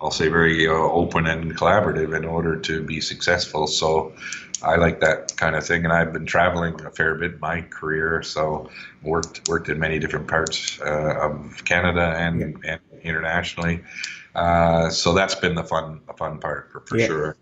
I'll 0.00 0.10
say 0.10 0.28
very 0.28 0.66
uh, 0.66 0.72
open 0.72 1.26
and 1.28 1.56
collaborative 1.56 2.16
in 2.16 2.24
order 2.24 2.56
to 2.56 2.82
be 2.82 3.00
successful. 3.00 3.68
So 3.68 4.12
I 4.60 4.74
like 4.74 5.00
that 5.00 5.36
kind 5.36 5.54
of 5.54 5.64
thing, 5.64 5.84
and 5.84 5.92
I've 5.92 6.12
been 6.12 6.26
traveling 6.26 6.80
a 6.84 6.90
fair 6.90 7.14
bit 7.14 7.40
my 7.40 7.62
career. 7.62 8.22
So 8.22 8.70
worked 9.02 9.48
worked 9.48 9.68
in 9.68 9.78
many 9.78 9.98
different 9.98 10.28
parts 10.28 10.80
uh, 10.80 11.18
of 11.20 11.64
Canada 11.64 12.14
and, 12.16 12.58
yeah. 12.64 12.72
and 12.72 12.80
internationally. 13.02 13.82
Uh, 14.34 14.88
so 14.90 15.12
that's 15.12 15.34
been 15.34 15.54
the 15.54 15.64
fun, 15.64 16.00
the 16.06 16.14
fun 16.14 16.38
part 16.38 16.70
for, 16.70 16.80
for 16.86 16.98
yeah. 16.98 17.06
sure. 17.06 17.36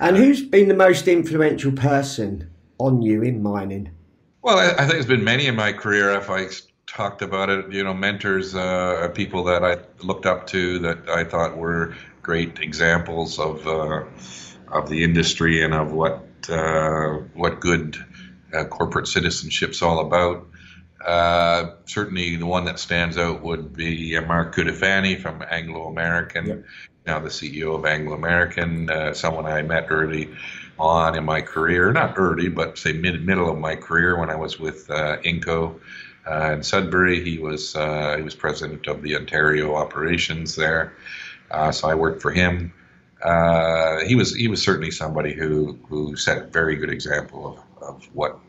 And 0.00 0.16
who's 0.16 0.42
been 0.42 0.68
the 0.68 0.74
most 0.74 1.08
influential 1.08 1.72
person 1.72 2.50
on 2.78 3.02
you 3.02 3.22
in 3.22 3.42
mining? 3.42 3.90
Well, 4.42 4.58
I, 4.58 4.82
I 4.82 4.86
think 4.86 4.98
it's 4.98 5.06
been 5.06 5.24
many 5.24 5.46
in 5.46 5.56
my 5.56 5.72
career. 5.72 6.10
If 6.10 6.30
I 6.30 6.48
talked 6.86 7.22
about 7.22 7.50
it, 7.50 7.72
you 7.72 7.82
know, 7.82 7.94
mentors, 7.94 8.54
uh, 8.54 9.08
people 9.14 9.44
that 9.44 9.64
I 9.64 9.78
looked 10.04 10.26
up 10.26 10.46
to 10.48 10.78
that 10.80 11.08
I 11.08 11.24
thought 11.24 11.56
were 11.56 11.94
great 12.22 12.58
examples 12.60 13.38
of 13.38 13.66
uh, 13.66 14.04
of 14.68 14.88
the 14.88 15.04
industry 15.04 15.62
and 15.62 15.74
of 15.74 15.92
what 15.92 16.24
uh, 16.48 17.14
what 17.34 17.60
good 17.60 17.96
uh, 18.52 18.64
corporate 18.64 19.08
citizenship's 19.08 19.82
all 19.82 20.00
about. 20.00 20.46
Uh, 21.06 21.70
certainly, 21.84 22.34
the 22.34 22.46
one 22.46 22.64
that 22.64 22.80
stands 22.80 23.16
out 23.16 23.40
would 23.40 23.76
be 23.76 24.18
Mark 24.20 24.56
Cutifani 24.56 25.20
from 25.20 25.40
Anglo 25.48 25.86
American, 25.86 26.46
yep. 26.46 26.64
now 27.06 27.20
the 27.20 27.28
CEO 27.28 27.76
of 27.76 27.86
Anglo 27.86 28.14
American, 28.14 28.90
uh, 28.90 29.14
someone 29.14 29.46
I 29.46 29.62
met 29.62 29.86
early 29.88 30.34
on 30.80 31.16
in 31.16 31.24
my 31.24 31.42
career, 31.42 31.92
not 31.92 32.14
early, 32.16 32.48
but 32.48 32.76
say 32.76 32.92
mid 32.92 33.24
middle 33.24 33.48
of 33.48 33.56
my 33.56 33.76
career 33.76 34.18
when 34.18 34.30
I 34.30 34.34
was 34.34 34.58
with 34.58 34.90
uh, 34.90 35.18
Inco 35.18 35.78
uh, 36.28 36.52
in 36.54 36.64
Sudbury. 36.64 37.22
He 37.22 37.38
was 37.38 37.76
uh, 37.76 38.16
he 38.16 38.24
was 38.24 38.34
president 38.34 38.88
of 38.88 39.00
the 39.02 39.14
Ontario 39.14 39.76
operations 39.76 40.56
there, 40.56 40.92
uh, 41.52 41.70
so 41.70 41.88
I 41.88 41.94
worked 41.94 42.20
for 42.20 42.32
him. 42.32 42.72
he 44.08 44.16
was 44.16 44.34
he 44.34 44.48
was 44.48 44.60
certainly 44.60 44.90
somebody 44.90 45.34
who 45.34 45.78
who 45.88 46.16
set 46.16 46.38
a 46.38 46.46
very 46.46 46.74
good 46.74 46.90
example 46.90 47.62
of, 47.80 47.88
of 47.88 48.04
what 48.12 48.40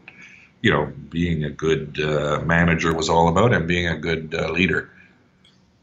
you 0.62 0.72
know, 0.72 0.92
being 1.10 1.44
a 1.44 1.50
good 1.50 2.00
uh, 2.00 2.42
manager 2.46 2.94
was 2.94 3.10
all 3.10 3.28
about 3.28 3.54
and 3.54 3.68
being 3.68 3.88
a 3.88 3.98
good 3.98 4.34
uh, 4.38 4.52
leader. 4.52 4.90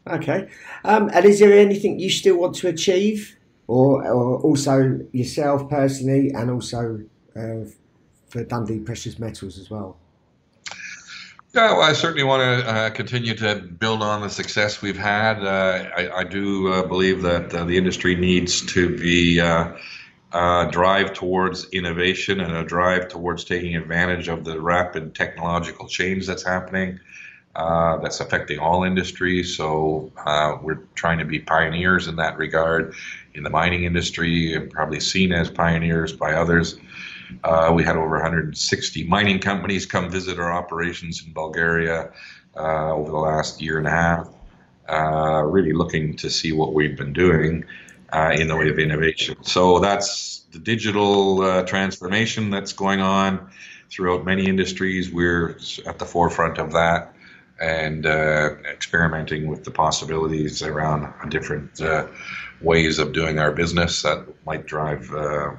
Okay. 0.07 0.49
Um, 0.83 1.09
and 1.13 1.25
is 1.25 1.39
there 1.39 1.53
anything 1.53 1.99
you 1.99 2.09
still 2.09 2.37
want 2.37 2.55
to 2.57 2.67
achieve, 2.67 3.35
or, 3.67 4.05
or 4.05 4.39
also 4.41 4.99
yourself 5.11 5.69
personally, 5.69 6.31
and 6.31 6.51
also 6.51 7.01
uh, 7.35 7.65
for 8.27 8.43
Dundee 8.43 8.79
Precious 8.79 9.17
Metals 9.17 9.57
as 9.57 9.69
well? 9.69 9.97
Yeah, 11.55 11.71
well, 11.71 11.81
I 11.83 11.93
certainly 11.93 12.25
want 12.25 12.41
to 12.41 12.69
uh, 12.69 12.89
continue 12.89 13.33
to 13.35 13.55
build 13.55 14.03
on 14.03 14.21
the 14.21 14.29
success 14.29 14.81
we've 14.81 14.97
had. 14.97 15.41
Uh, 15.41 15.89
I, 15.95 16.19
I, 16.19 16.23
do 16.25 16.67
uh, 16.67 16.85
believe 16.85 17.21
that 17.21 17.49
the 17.51 17.77
industry 17.77 18.13
needs 18.15 18.61
to 18.73 18.97
be 18.97 19.39
drive 20.71 21.13
towards 21.13 21.69
innovation 21.69 22.41
and 22.41 22.53
a 22.55 22.63
drive 22.63 23.07
towards 23.07 23.43
taking 23.43 23.75
advantage 23.75 24.27
of 24.27 24.43
the 24.43 24.59
rapid 24.59 25.15
technological 25.15 25.87
change 25.87 26.27
that's 26.27 26.43
happening. 26.43 26.99
Uh, 27.55 27.97
that's 27.99 28.19
affecting 28.19 28.59
all 28.59 28.83
industries. 28.83 29.55
So 29.55 30.11
uh, 30.25 30.57
we're 30.61 30.81
trying 30.95 31.19
to 31.19 31.25
be 31.25 31.39
pioneers 31.39 32.09
in 32.09 32.17
that 32.17 32.37
regard 32.37 32.93
in 33.33 33.43
the 33.43 33.49
mining 33.49 33.85
industry, 33.85 34.53
and 34.53 34.69
probably 34.69 34.99
seen 34.99 35.31
as 35.31 35.49
pioneers 35.49 36.11
by 36.11 36.33
others. 36.33 36.77
Uh, 37.45 37.71
we 37.73 37.81
had 37.81 37.95
over 37.95 38.09
160 38.09 39.03
mining 39.05 39.39
companies 39.39 39.85
come 39.85 40.09
visit 40.11 40.37
our 40.37 40.51
operations 40.51 41.23
in 41.25 41.31
Bulgaria 41.31 42.11
uh, 42.57 42.93
over 42.93 43.09
the 43.09 43.17
last 43.17 43.61
year 43.61 43.77
and 43.77 43.87
a 43.87 43.91
half, 43.91 44.29
uh, 44.89 45.41
really 45.43 45.71
looking 45.71 46.13
to 46.17 46.29
see 46.29 46.51
what 46.51 46.73
we've 46.73 46.97
been 46.97 47.13
doing 47.13 47.63
in 48.13 48.47
the 48.47 48.55
way 48.55 48.69
of 48.69 48.79
innovation. 48.79 49.43
So 49.43 49.79
that's 49.79 50.45
the 50.51 50.59
digital 50.59 51.41
uh, 51.41 51.63
transformation 51.63 52.49
that's 52.49 52.73
going 52.73 53.01
on. 53.01 53.49
throughout 53.89 54.25
many 54.25 54.45
industries. 54.45 55.11
We're 55.11 55.57
at 55.85 55.99
the 55.99 56.05
forefront 56.05 56.57
of 56.57 56.71
that 56.73 57.13
and 57.59 58.05
uh, 58.05 58.55
experimenting 58.69 59.47
with 59.47 59.63
the 59.63 59.71
possibilities 59.71 60.61
around 60.61 61.13
different 61.29 61.79
uh, 61.79 62.07
ways 62.61 62.99
of 62.99 63.13
doing 63.13 63.39
our 63.39 63.51
business 63.51 64.01
that 64.01 64.25
might 64.45 64.65
drive 64.65 65.09
uh, 65.13 65.51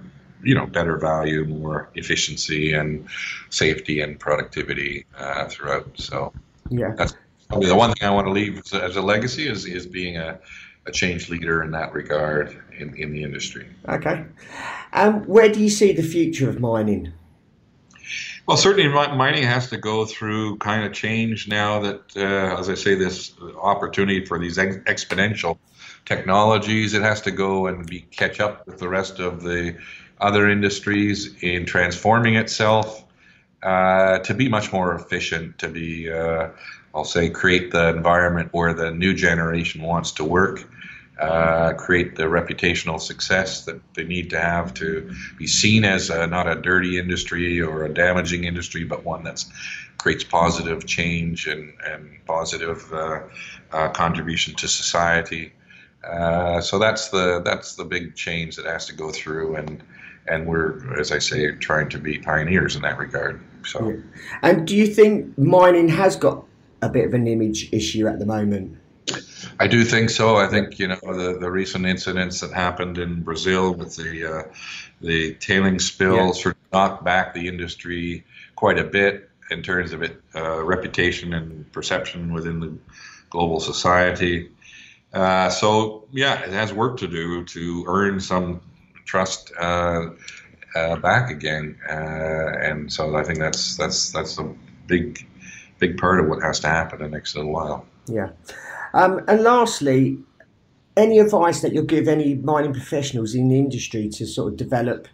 you 0.42 0.54
know 0.54 0.66
better 0.66 0.96
value, 0.98 1.44
more 1.44 1.88
efficiency, 1.94 2.74
and 2.74 3.06
safety 3.50 4.00
and 4.00 4.20
productivity 4.20 5.06
uh, 5.16 5.48
throughout. 5.48 5.88
So 5.94 6.32
yeah, 6.68 6.92
that's 6.96 7.14
probably 7.48 7.68
the 7.68 7.74
one 7.74 7.92
thing 7.94 8.06
I 8.06 8.12
want 8.12 8.26
to 8.26 8.32
leave 8.32 8.58
as 8.58 8.72
a, 8.72 8.82
as 8.82 8.96
a 8.96 9.02
legacy 9.02 9.48
is 9.48 9.64
is 9.64 9.86
being 9.86 10.16
a, 10.18 10.38
a 10.86 10.92
change 10.92 11.28
leader 11.28 11.62
in 11.62 11.70
that 11.72 11.92
regard 11.92 12.62
in, 12.78 12.94
in 12.96 13.12
the 13.12 13.22
industry. 13.22 13.66
Okay, 13.88 14.24
and 14.92 15.14
um, 15.14 15.20
where 15.24 15.48
do 15.48 15.60
you 15.60 15.70
see 15.70 15.92
the 15.92 16.02
future 16.02 16.48
of 16.48 16.60
mining? 16.60 17.12
Well, 18.46 18.56
certainly 18.56 18.88
mining 18.88 19.42
has 19.42 19.68
to 19.70 19.76
go 19.76 20.04
through 20.04 20.58
kind 20.58 20.84
of 20.84 20.92
change 20.92 21.48
now 21.48 21.80
that, 21.80 22.00
uh, 22.16 22.60
as 22.60 22.68
I 22.68 22.74
say, 22.74 22.94
this 22.94 23.34
opportunity 23.60 24.24
for 24.24 24.38
these 24.38 24.56
ex- 24.56 24.76
exponential 24.84 25.58
technologies, 26.04 26.94
it 26.94 27.02
has 27.02 27.20
to 27.22 27.32
go 27.32 27.66
and 27.66 27.84
be 27.84 28.02
catch 28.02 28.38
up 28.38 28.64
with 28.68 28.78
the 28.78 28.88
rest 28.88 29.18
of 29.18 29.42
the 29.42 29.76
other 30.20 30.48
industries 30.48 31.34
in 31.42 31.66
transforming 31.66 32.36
itself 32.36 33.05
uh, 33.62 34.18
to 34.20 34.34
be 34.34 34.48
much 34.48 34.72
more 34.72 34.94
efficient, 34.94 35.58
to 35.58 35.68
be, 35.68 36.10
uh, 36.10 36.48
I'll 36.94 37.04
say, 37.04 37.30
create 37.30 37.70
the 37.72 37.88
environment 37.88 38.50
where 38.52 38.74
the 38.74 38.90
new 38.90 39.14
generation 39.14 39.82
wants 39.82 40.12
to 40.12 40.24
work 40.24 40.66
uh, 41.18 41.72
create 41.72 42.14
the 42.16 42.24
reputational 42.24 43.00
success 43.00 43.64
that 43.64 43.80
they 43.94 44.04
need 44.04 44.28
to 44.30 44.38
have 44.38 44.74
to 44.74 45.10
be 45.38 45.46
seen 45.46 45.84
as 45.84 46.10
a, 46.10 46.26
not 46.26 46.46
a 46.46 46.54
dirty 46.54 46.98
industry 46.98 47.58
or 47.60 47.86
a 47.86 47.92
damaging 47.92 48.44
industry, 48.44 48.84
but 48.84 49.04
one 49.04 49.24
that 49.24 49.42
creates 49.96 50.24
positive 50.24 50.84
change 50.84 51.46
and, 51.46 51.72
and 51.86 52.18
positive 52.26 52.92
uh, 52.92 53.20
uh, 53.72 53.88
contribution 53.90 54.54
to 54.54 54.68
society. 54.68 55.52
So 56.60 56.78
that's 56.78 57.08
the 57.08 57.40
that's 57.44 57.74
the 57.74 57.84
big 57.84 58.14
change 58.14 58.56
that 58.56 58.66
has 58.66 58.86
to 58.86 58.92
go 58.92 59.10
through, 59.10 59.56
and 59.56 59.82
and 60.28 60.46
we're, 60.46 60.98
as 60.98 61.12
I 61.12 61.18
say, 61.18 61.52
trying 61.52 61.88
to 61.90 61.98
be 61.98 62.18
pioneers 62.18 62.76
in 62.76 62.82
that 62.82 62.98
regard. 62.98 63.40
So, 63.64 63.90
yeah. 63.90 63.96
and 64.42 64.66
do 64.66 64.76
you 64.76 64.86
think 64.86 65.36
mining 65.38 65.88
has 65.88 66.16
got 66.16 66.44
a 66.82 66.88
bit 66.88 67.06
of 67.06 67.14
an 67.14 67.26
image 67.26 67.72
issue 67.72 68.06
at 68.06 68.18
the 68.18 68.26
moment? 68.26 68.78
I 69.60 69.66
do 69.66 69.84
think 69.84 70.10
so. 70.10 70.36
I 70.36 70.48
think 70.48 70.78
you 70.78 70.88
know 70.88 70.98
the, 71.02 71.38
the 71.40 71.50
recent 71.50 71.86
incidents 71.86 72.40
that 72.40 72.52
happened 72.52 72.98
in 72.98 73.22
Brazil 73.22 73.72
with 73.72 73.96
the 73.96 74.38
uh, 74.38 74.42
the 75.00 75.34
tailing 75.34 75.78
spills 75.78 76.38
yeah. 76.38 76.42
sort 76.42 76.56
of 76.56 76.72
knocked 76.72 77.04
back 77.04 77.34
the 77.34 77.48
industry 77.48 78.24
quite 78.56 78.78
a 78.78 78.84
bit 78.84 79.30
in 79.50 79.62
terms 79.62 79.92
of 79.92 80.02
it 80.02 80.20
uh, 80.34 80.62
reputation 80.64 81.32
and 81.32 81.70
perception 81.72 82.32
within 82.32 82.60
the 82.60 82.76
global 83.30 83.60
society. 83.60 84.50
Uh, 85.12 85.48
so 85.48 86.04
yeah, 86.10 86.40
it 86.40 86.50
has 86.50 86.72
work 86.72 86.98
to 86.98 87.06
do 87.06 87.44
to 87.44 87.84
earn 87.86 88.20
some 88.20 88.60
trust 89.06 89.52
uh, 89.58 90.10
uh, 90.74 90.96
back 90.96 91.30
again, 91.30 91.78
uh, 91.88 92.58
and 92.60 92.92
so 92.92 93.16
I 93.16 93.24
think 93.24 93.38
that's 93.38 93.76
that's 93.76 94.12
that's 94.12 94.38
a 94.38 94.52
big 94.86 95.26
big 95.78 95.96
part 95.96 96.20
of 96.20 96.28
what 96.28 96.42
has 96.42 96.60
to 96.60 96.68
happen 96.68 97.00
in 97.00 97.10
the 97.10 97.16
next 97.16 97.34
little 97.34 97.52
while. 97.52 97.86
Yeah. 98.06 98.30
Um, 98.92 99.24
and 99.28 99.42
lastly, 99.42 100.18
any 100.96 101.18
advice 101.18 101.60
that 101.62 101.72
you'll 101.72 101.84
give 101.84 102.08
any 102.08 102.34
mining 102.34 102.72
professionals 102.72 103.34
in 103.34 103.48
the 103.48 103.58
industry 103.58 104.08
to 104.10 104.26
sort 104.26 104.52
of 104.52 104.58
develop 104.58 105.08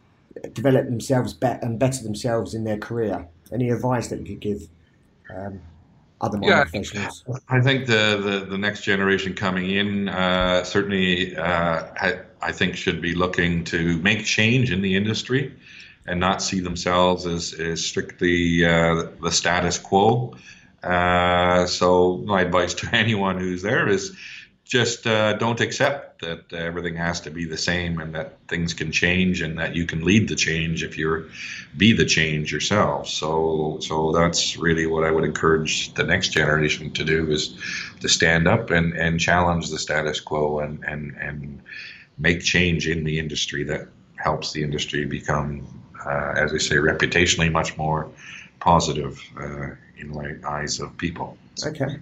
develop 0.53 0.87
themselves 0.87 1.35
better 1.35 1.61
and 1.63 1.79
better 1.79 2.03
themselves 2.03 2.55
in 2.55 2.65
their 2.65 2.79
career? 2.79 3.27
Any 3.53 3.71
advice 3.71 4.09
that 4.09 4.21
you 4.21 4.27
could 4.27 4.41
give 4.41 4.69
um, 5.35 5.61
other 6.23 6.39
mining 6.39 6.49
yeah, 6.49 6.65
professionals? 6.65 7.25
I 7.49 7.61
think 7.61 7.87
the, 7.87 8.21
the, 8.23 8.47
the 8.51 8.59
next 8.59 8.83
generation 8.83 9.35
coming 9.35 9.71
in 9.71 10.09
uh, 10.09 10.65
certainly, 10.65 11.37
uh, 11.37 11.83
I 12.41 12.53
think, 12.53 12.77
should 12.77 13.03
be 13.03 13.15
looking 13.15 13.65
to 13.65 13.99
make 13.99 14.25
change 14.25 14.71
in 14.71 14.81
the 14.81 14.97
industry 14.97 15.55
and 16.07 16.19
not 16.19 16.43
see 16.43 16.61
themselves 16.61 17.27
as, 17.27 17.53
as 17.55 17.85
strictly 17.85 18.65
uh, 18.65 19.07
the 19.23 19.31
status 19.31 19.79
quo. 19.79 20.35
Uh, 20.83 21.67
so 21.67 22.19
my 22.19 22.41
advice 22.43 22.75
to 22.75 22.89
anyone 22.93 23.39
who's 23.39 23.63
there 23.63 23.89
is 23.89 24.17
just 24.65 25.07
uh, 25.07 25.35
don't 25.35 25.61
accept 25.61 26.23
that 26.23 26.53
everything 26.53 26.97
has 26.97 27.21
to 27.21 27.31
be 27.31 27.45
the 27.45 27.57
same 27.57 28.01
and 28.01 28.15
that 28.15 28.39
things 28.49 28.73
can 28.73 28.93
change 28.93 29.43
and 29.43 29.59
that 29.59 29.75
you 29.75 29.85
can 29.85 30.05
lead 30.05 30.29
the 30.29 30.37
change 30.37 30.83
if 30.83 30.97
you're 30.97 31.27
be 31.77 31.93
the 31.93 32.05
change 32.05 32.53
yourself. 32.53 33.09
So 33.09 33.79
so 33.81 34.13
that's 34.13 34.57
really 34.57 34.87
what 34.87 35.05
I 35.05 35.11
would 35.11 35.25
encourage 35.25 35.93
the 35.95 36.05
next 36.05 36.29
generation 36.29 36.93
to 36.93 37.05
do 37.05 37.31
is 37.31 37.59
to 38.01 38.09
stand 38.09 38.47
up 38.47 38.71
and, 38.71 38.95
and 38.95 39.19
challenge 39.19 39.69
the 39.69 39.79
status 39.79 40.21
quo 40.21 40.61
and, 40.61 40.83
and, 40.85 41.17
and 41.21 41.61
make 42.19 42.41
change 42.41 42.89
in 42.89 43.05
the 43.05 43.19
industry 43.19 43.65
that 43.65 43.89
helps 44.17 44.53
the 44.53 44.63
industry 44.63 45.05
become, 45.05 45.67
uh, 46.07 46.35
as 46.37 46.55
I 46.55 46.59
say, 46.59 46.77
reputationally 46.77 47.51
much 47.51 47.77
more 47.77 48.09
positive 48.61 49.21
uh, 49.39 49.71
in 50.03 50.13
the 50.13 50.39
eyes 50.47 50.81
of 50.81 50.95
people. 50.99 51.39
Okay. 51.65 51.99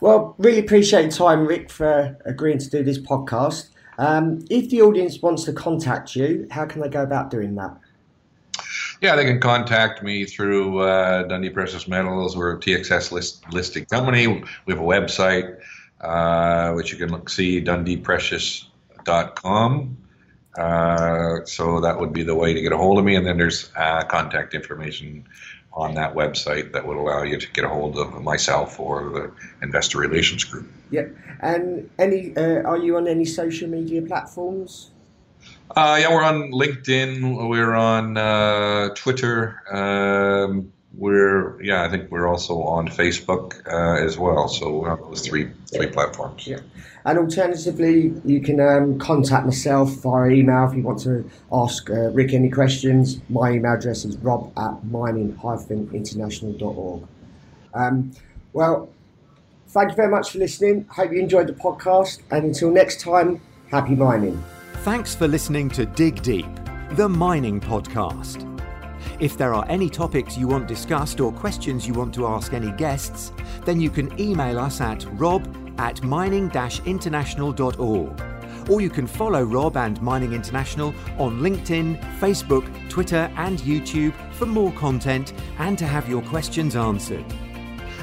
Well, 0.00 0.34
really 0.38 0.58
appreciate 0.58 1.02
your 1.02 1.10
time, 1.10 1.46
Rick, 1.46 1.70
for 1.70 2.16
agreeing 2.24 2.58
to 2.58 2.70
do 2.70 2.82
this 2.82 2.98
podcast. 2.98 3.68
Um, 3.98 4.44
if 4.50 4.70
the 4.70 4.82
audience 4.82 5.22
wants 5.22 5.44
to 5.44 5.52
contact 5.52 6.16
you, 6.16 6.48
how 6.50 6.66
can 6.66 6.80
they 6.80 6.88
go 6.88 7.02
about 7.02 7.30
doing 7.30 7.54
that? 7.56 7.76
Yeah, 9.00 9.14
they 9.16 9.24
can 9.24 9.40
contact 9.40 10.02
me 10.02 10.24
through 10.24 10.80
uh, 10.80 11.24
Dundee 11.24 11.50
Precious 11.50 11.88
Metals. 11.88 12.36
We're 12.36 12.56
a 12.56 12.60
TSX 12.60 13.10
list, 13.10 13.52
listed 13.52 13.88
company. 13.88 14.28
We 14.28 14.44
have 14.68 14.78
a 14.78 14.84
website, 14.84 15.58
uh, 16.00 16.72
which 16.74 16.92
you 16.92 16.98
can 16.98 17.10
look, 17.10 17.28
see, 17.28 17.60
dundeeprecious.com. 17.60 19.96
Uh, 20.56 21.44
so 21.44 21.80
that 21.80 21.98
would 21.98 22.12
be 22.12 22.22
the 22.22 22.34
way 22.34 22.54
to 22.54 22.60
get 22.60 22.72
a 22.72 22.76
hold 22.76 22.98
of 22.98 23.04
me. 23.04 23.16
And 23.16 23.26
then 23.26 23.38
there's 23.38 23.72
uh, 23.76 24.04
contact 24.04 24.54
information 24.54 25.26
on 25.74 25.94
that 25.94 26.14
website 26.14 26.72
that 26.72 26.86
would 26.86 26.96
allow 26.96 27.22
you 27.22 27.38
to 27.38 27.50
get 27.52 27.64
a 27.64 27.68
hold 27.68 27.96
of 27.96 28.22
myself 28.22 28.78
or 28.78 29.10
the 29.10 29.32
investor 29.62 29.98
relations 29.98 30.44
group. 30.44 30.70
Yep. 30.90 31.16
And 31.40 31.90
any 31.98 32.36
uh, 32.36 32.62
are 32.62 32.78
you 32.78 32.96
on 32.96 33.08
any 33.08 33.24
social 33.24 33.68
media 33.68 34.02
platforms? 34.02 34.90
Uh, 35.74 35.98
yeah, 36.00 36.10
we're 36.10 36.22
on 36.22 36.52
LinkedIn. 36.52 37.48
We're 37.48 37.74
on 37.74 38.16
uh, 38.16 38.90
Twitter. 38.94 39.60
Um, 39.72 40.72
we're 40.96 41.60
yeah, 41.62 41.84
I 41.84 41.88
think 41.88 42.10
we're 42.10 42.28
also 42.28 42.62
on 42.62 42.88
Facebook 42.88 43.66
uh, 43.66 44.04
as 44.04 44.18
well. 44.18 44.48
So 44.48 44.78
we 44.78 44.88
have 44.88 44.98
those 45.00 45.26
three 45.26 45.50
three 45.72 45.86
platforms. 45.86 46.46
Yeah. 46.46 46.58
And 47.04 47.18
alternatively, 47.18 48.14
you 48.24 48.40
can 48.40 48.60
um, 48.60 48.96
contact 48.98 49.44
myself 49.44 49.90
via 50.02 50.30
email 50.30 50.68
if 50.68 50.76
you 50.76 50.84
want 50.84 51.00
to 51.00 51.28
ask 51.52 51.90
uh, 51.90 52.10
Rick 52.10 52.32
any 52.32 52.48
questions. 52.48 53.20
My 53.28 53.50
email 53.52 53.72
address 53.72 54.04
is 54.04 54.16
rob 54.18 54.52
at 54.56 54.84
mining-international.org. 54.84 57.02
Um, 57.74 58.12
well, 58.52 58.88
thank 59.68 59.90
you 59.90 59.96
very 59.96 60.10
much 60.10 60.30
for 60.30 60.38
listening. 60.38 60.86
Hope 60.90 61.10
you 61.10 61.18
enjoyed 61.18 61.48
the 61.48 61.54
podcast. 61.54 62.20
And 62.30 62.44
until 62.44 62.70
next 62.70 63.00
time, 63.00 63.40
happy 63.68 63.96
mining. 63.96 64.40
Thanks 64.84 65.12
for 65.12 65.26
listening 65.26 65.70
to 65.70 65.86
Dig 65.86 66.22
Deep, 66.22 66.46
the 66.92 67.08
mining 67.08 67.60
podcast. 67.60 68.51
If 69.22 69.38
there 69.38 69.54
are 69.54 69.64
any 69.68 69.88
topics 69.88 70.36
you 70.36 70.48
want 70.48 70.66
discussed 70.66 71.20
or 71.20 71.30
questions 71.30 71.86
you 71.86 71.94
want 71.94 72.12
to 72.14 72.26
ask 72.26 72.54
any 72.54 72.72
guests, 72.72 73.30
then 73.64 73.80
you 73.80 73.88
can 73.88 74.20
email 74.20 74.58
us 74.58 74.80
at 74.80 75.06
rob 75.12 75.46
at 75.78 76.02
mining-international.org. 76.02 78.22
Or 78.68 78.80
you 78.80 78.90
can 78.90 79.06
follow 79.06 79.44
Rob 79.44 79.76
and 79.76 80.02
Mining 80.02 80.32
International 80.32 80.92
on 81.18 81.38
LinkedIn, 81.38 82.00
Facebook, 82.18 82.66
Twitter, 82.88 83.30
and 83.36 83.60
YouTube 83.60 84.12
for 84.32 84.46
more 84.46 84.72
content 84.72 85.34
and 85.60 85.78
to 85.78 85.86
have 85.86 86.08
your 86.08 86.22
questions 86.22 86.74
answered. 86.74 87.24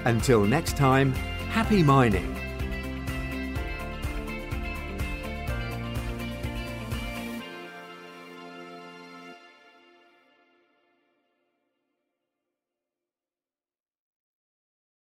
Until 0.06 0.46
next 0.46 0.78
time, 0.78 1.12
happy 1.52 1.84
mining! 1.84 2.49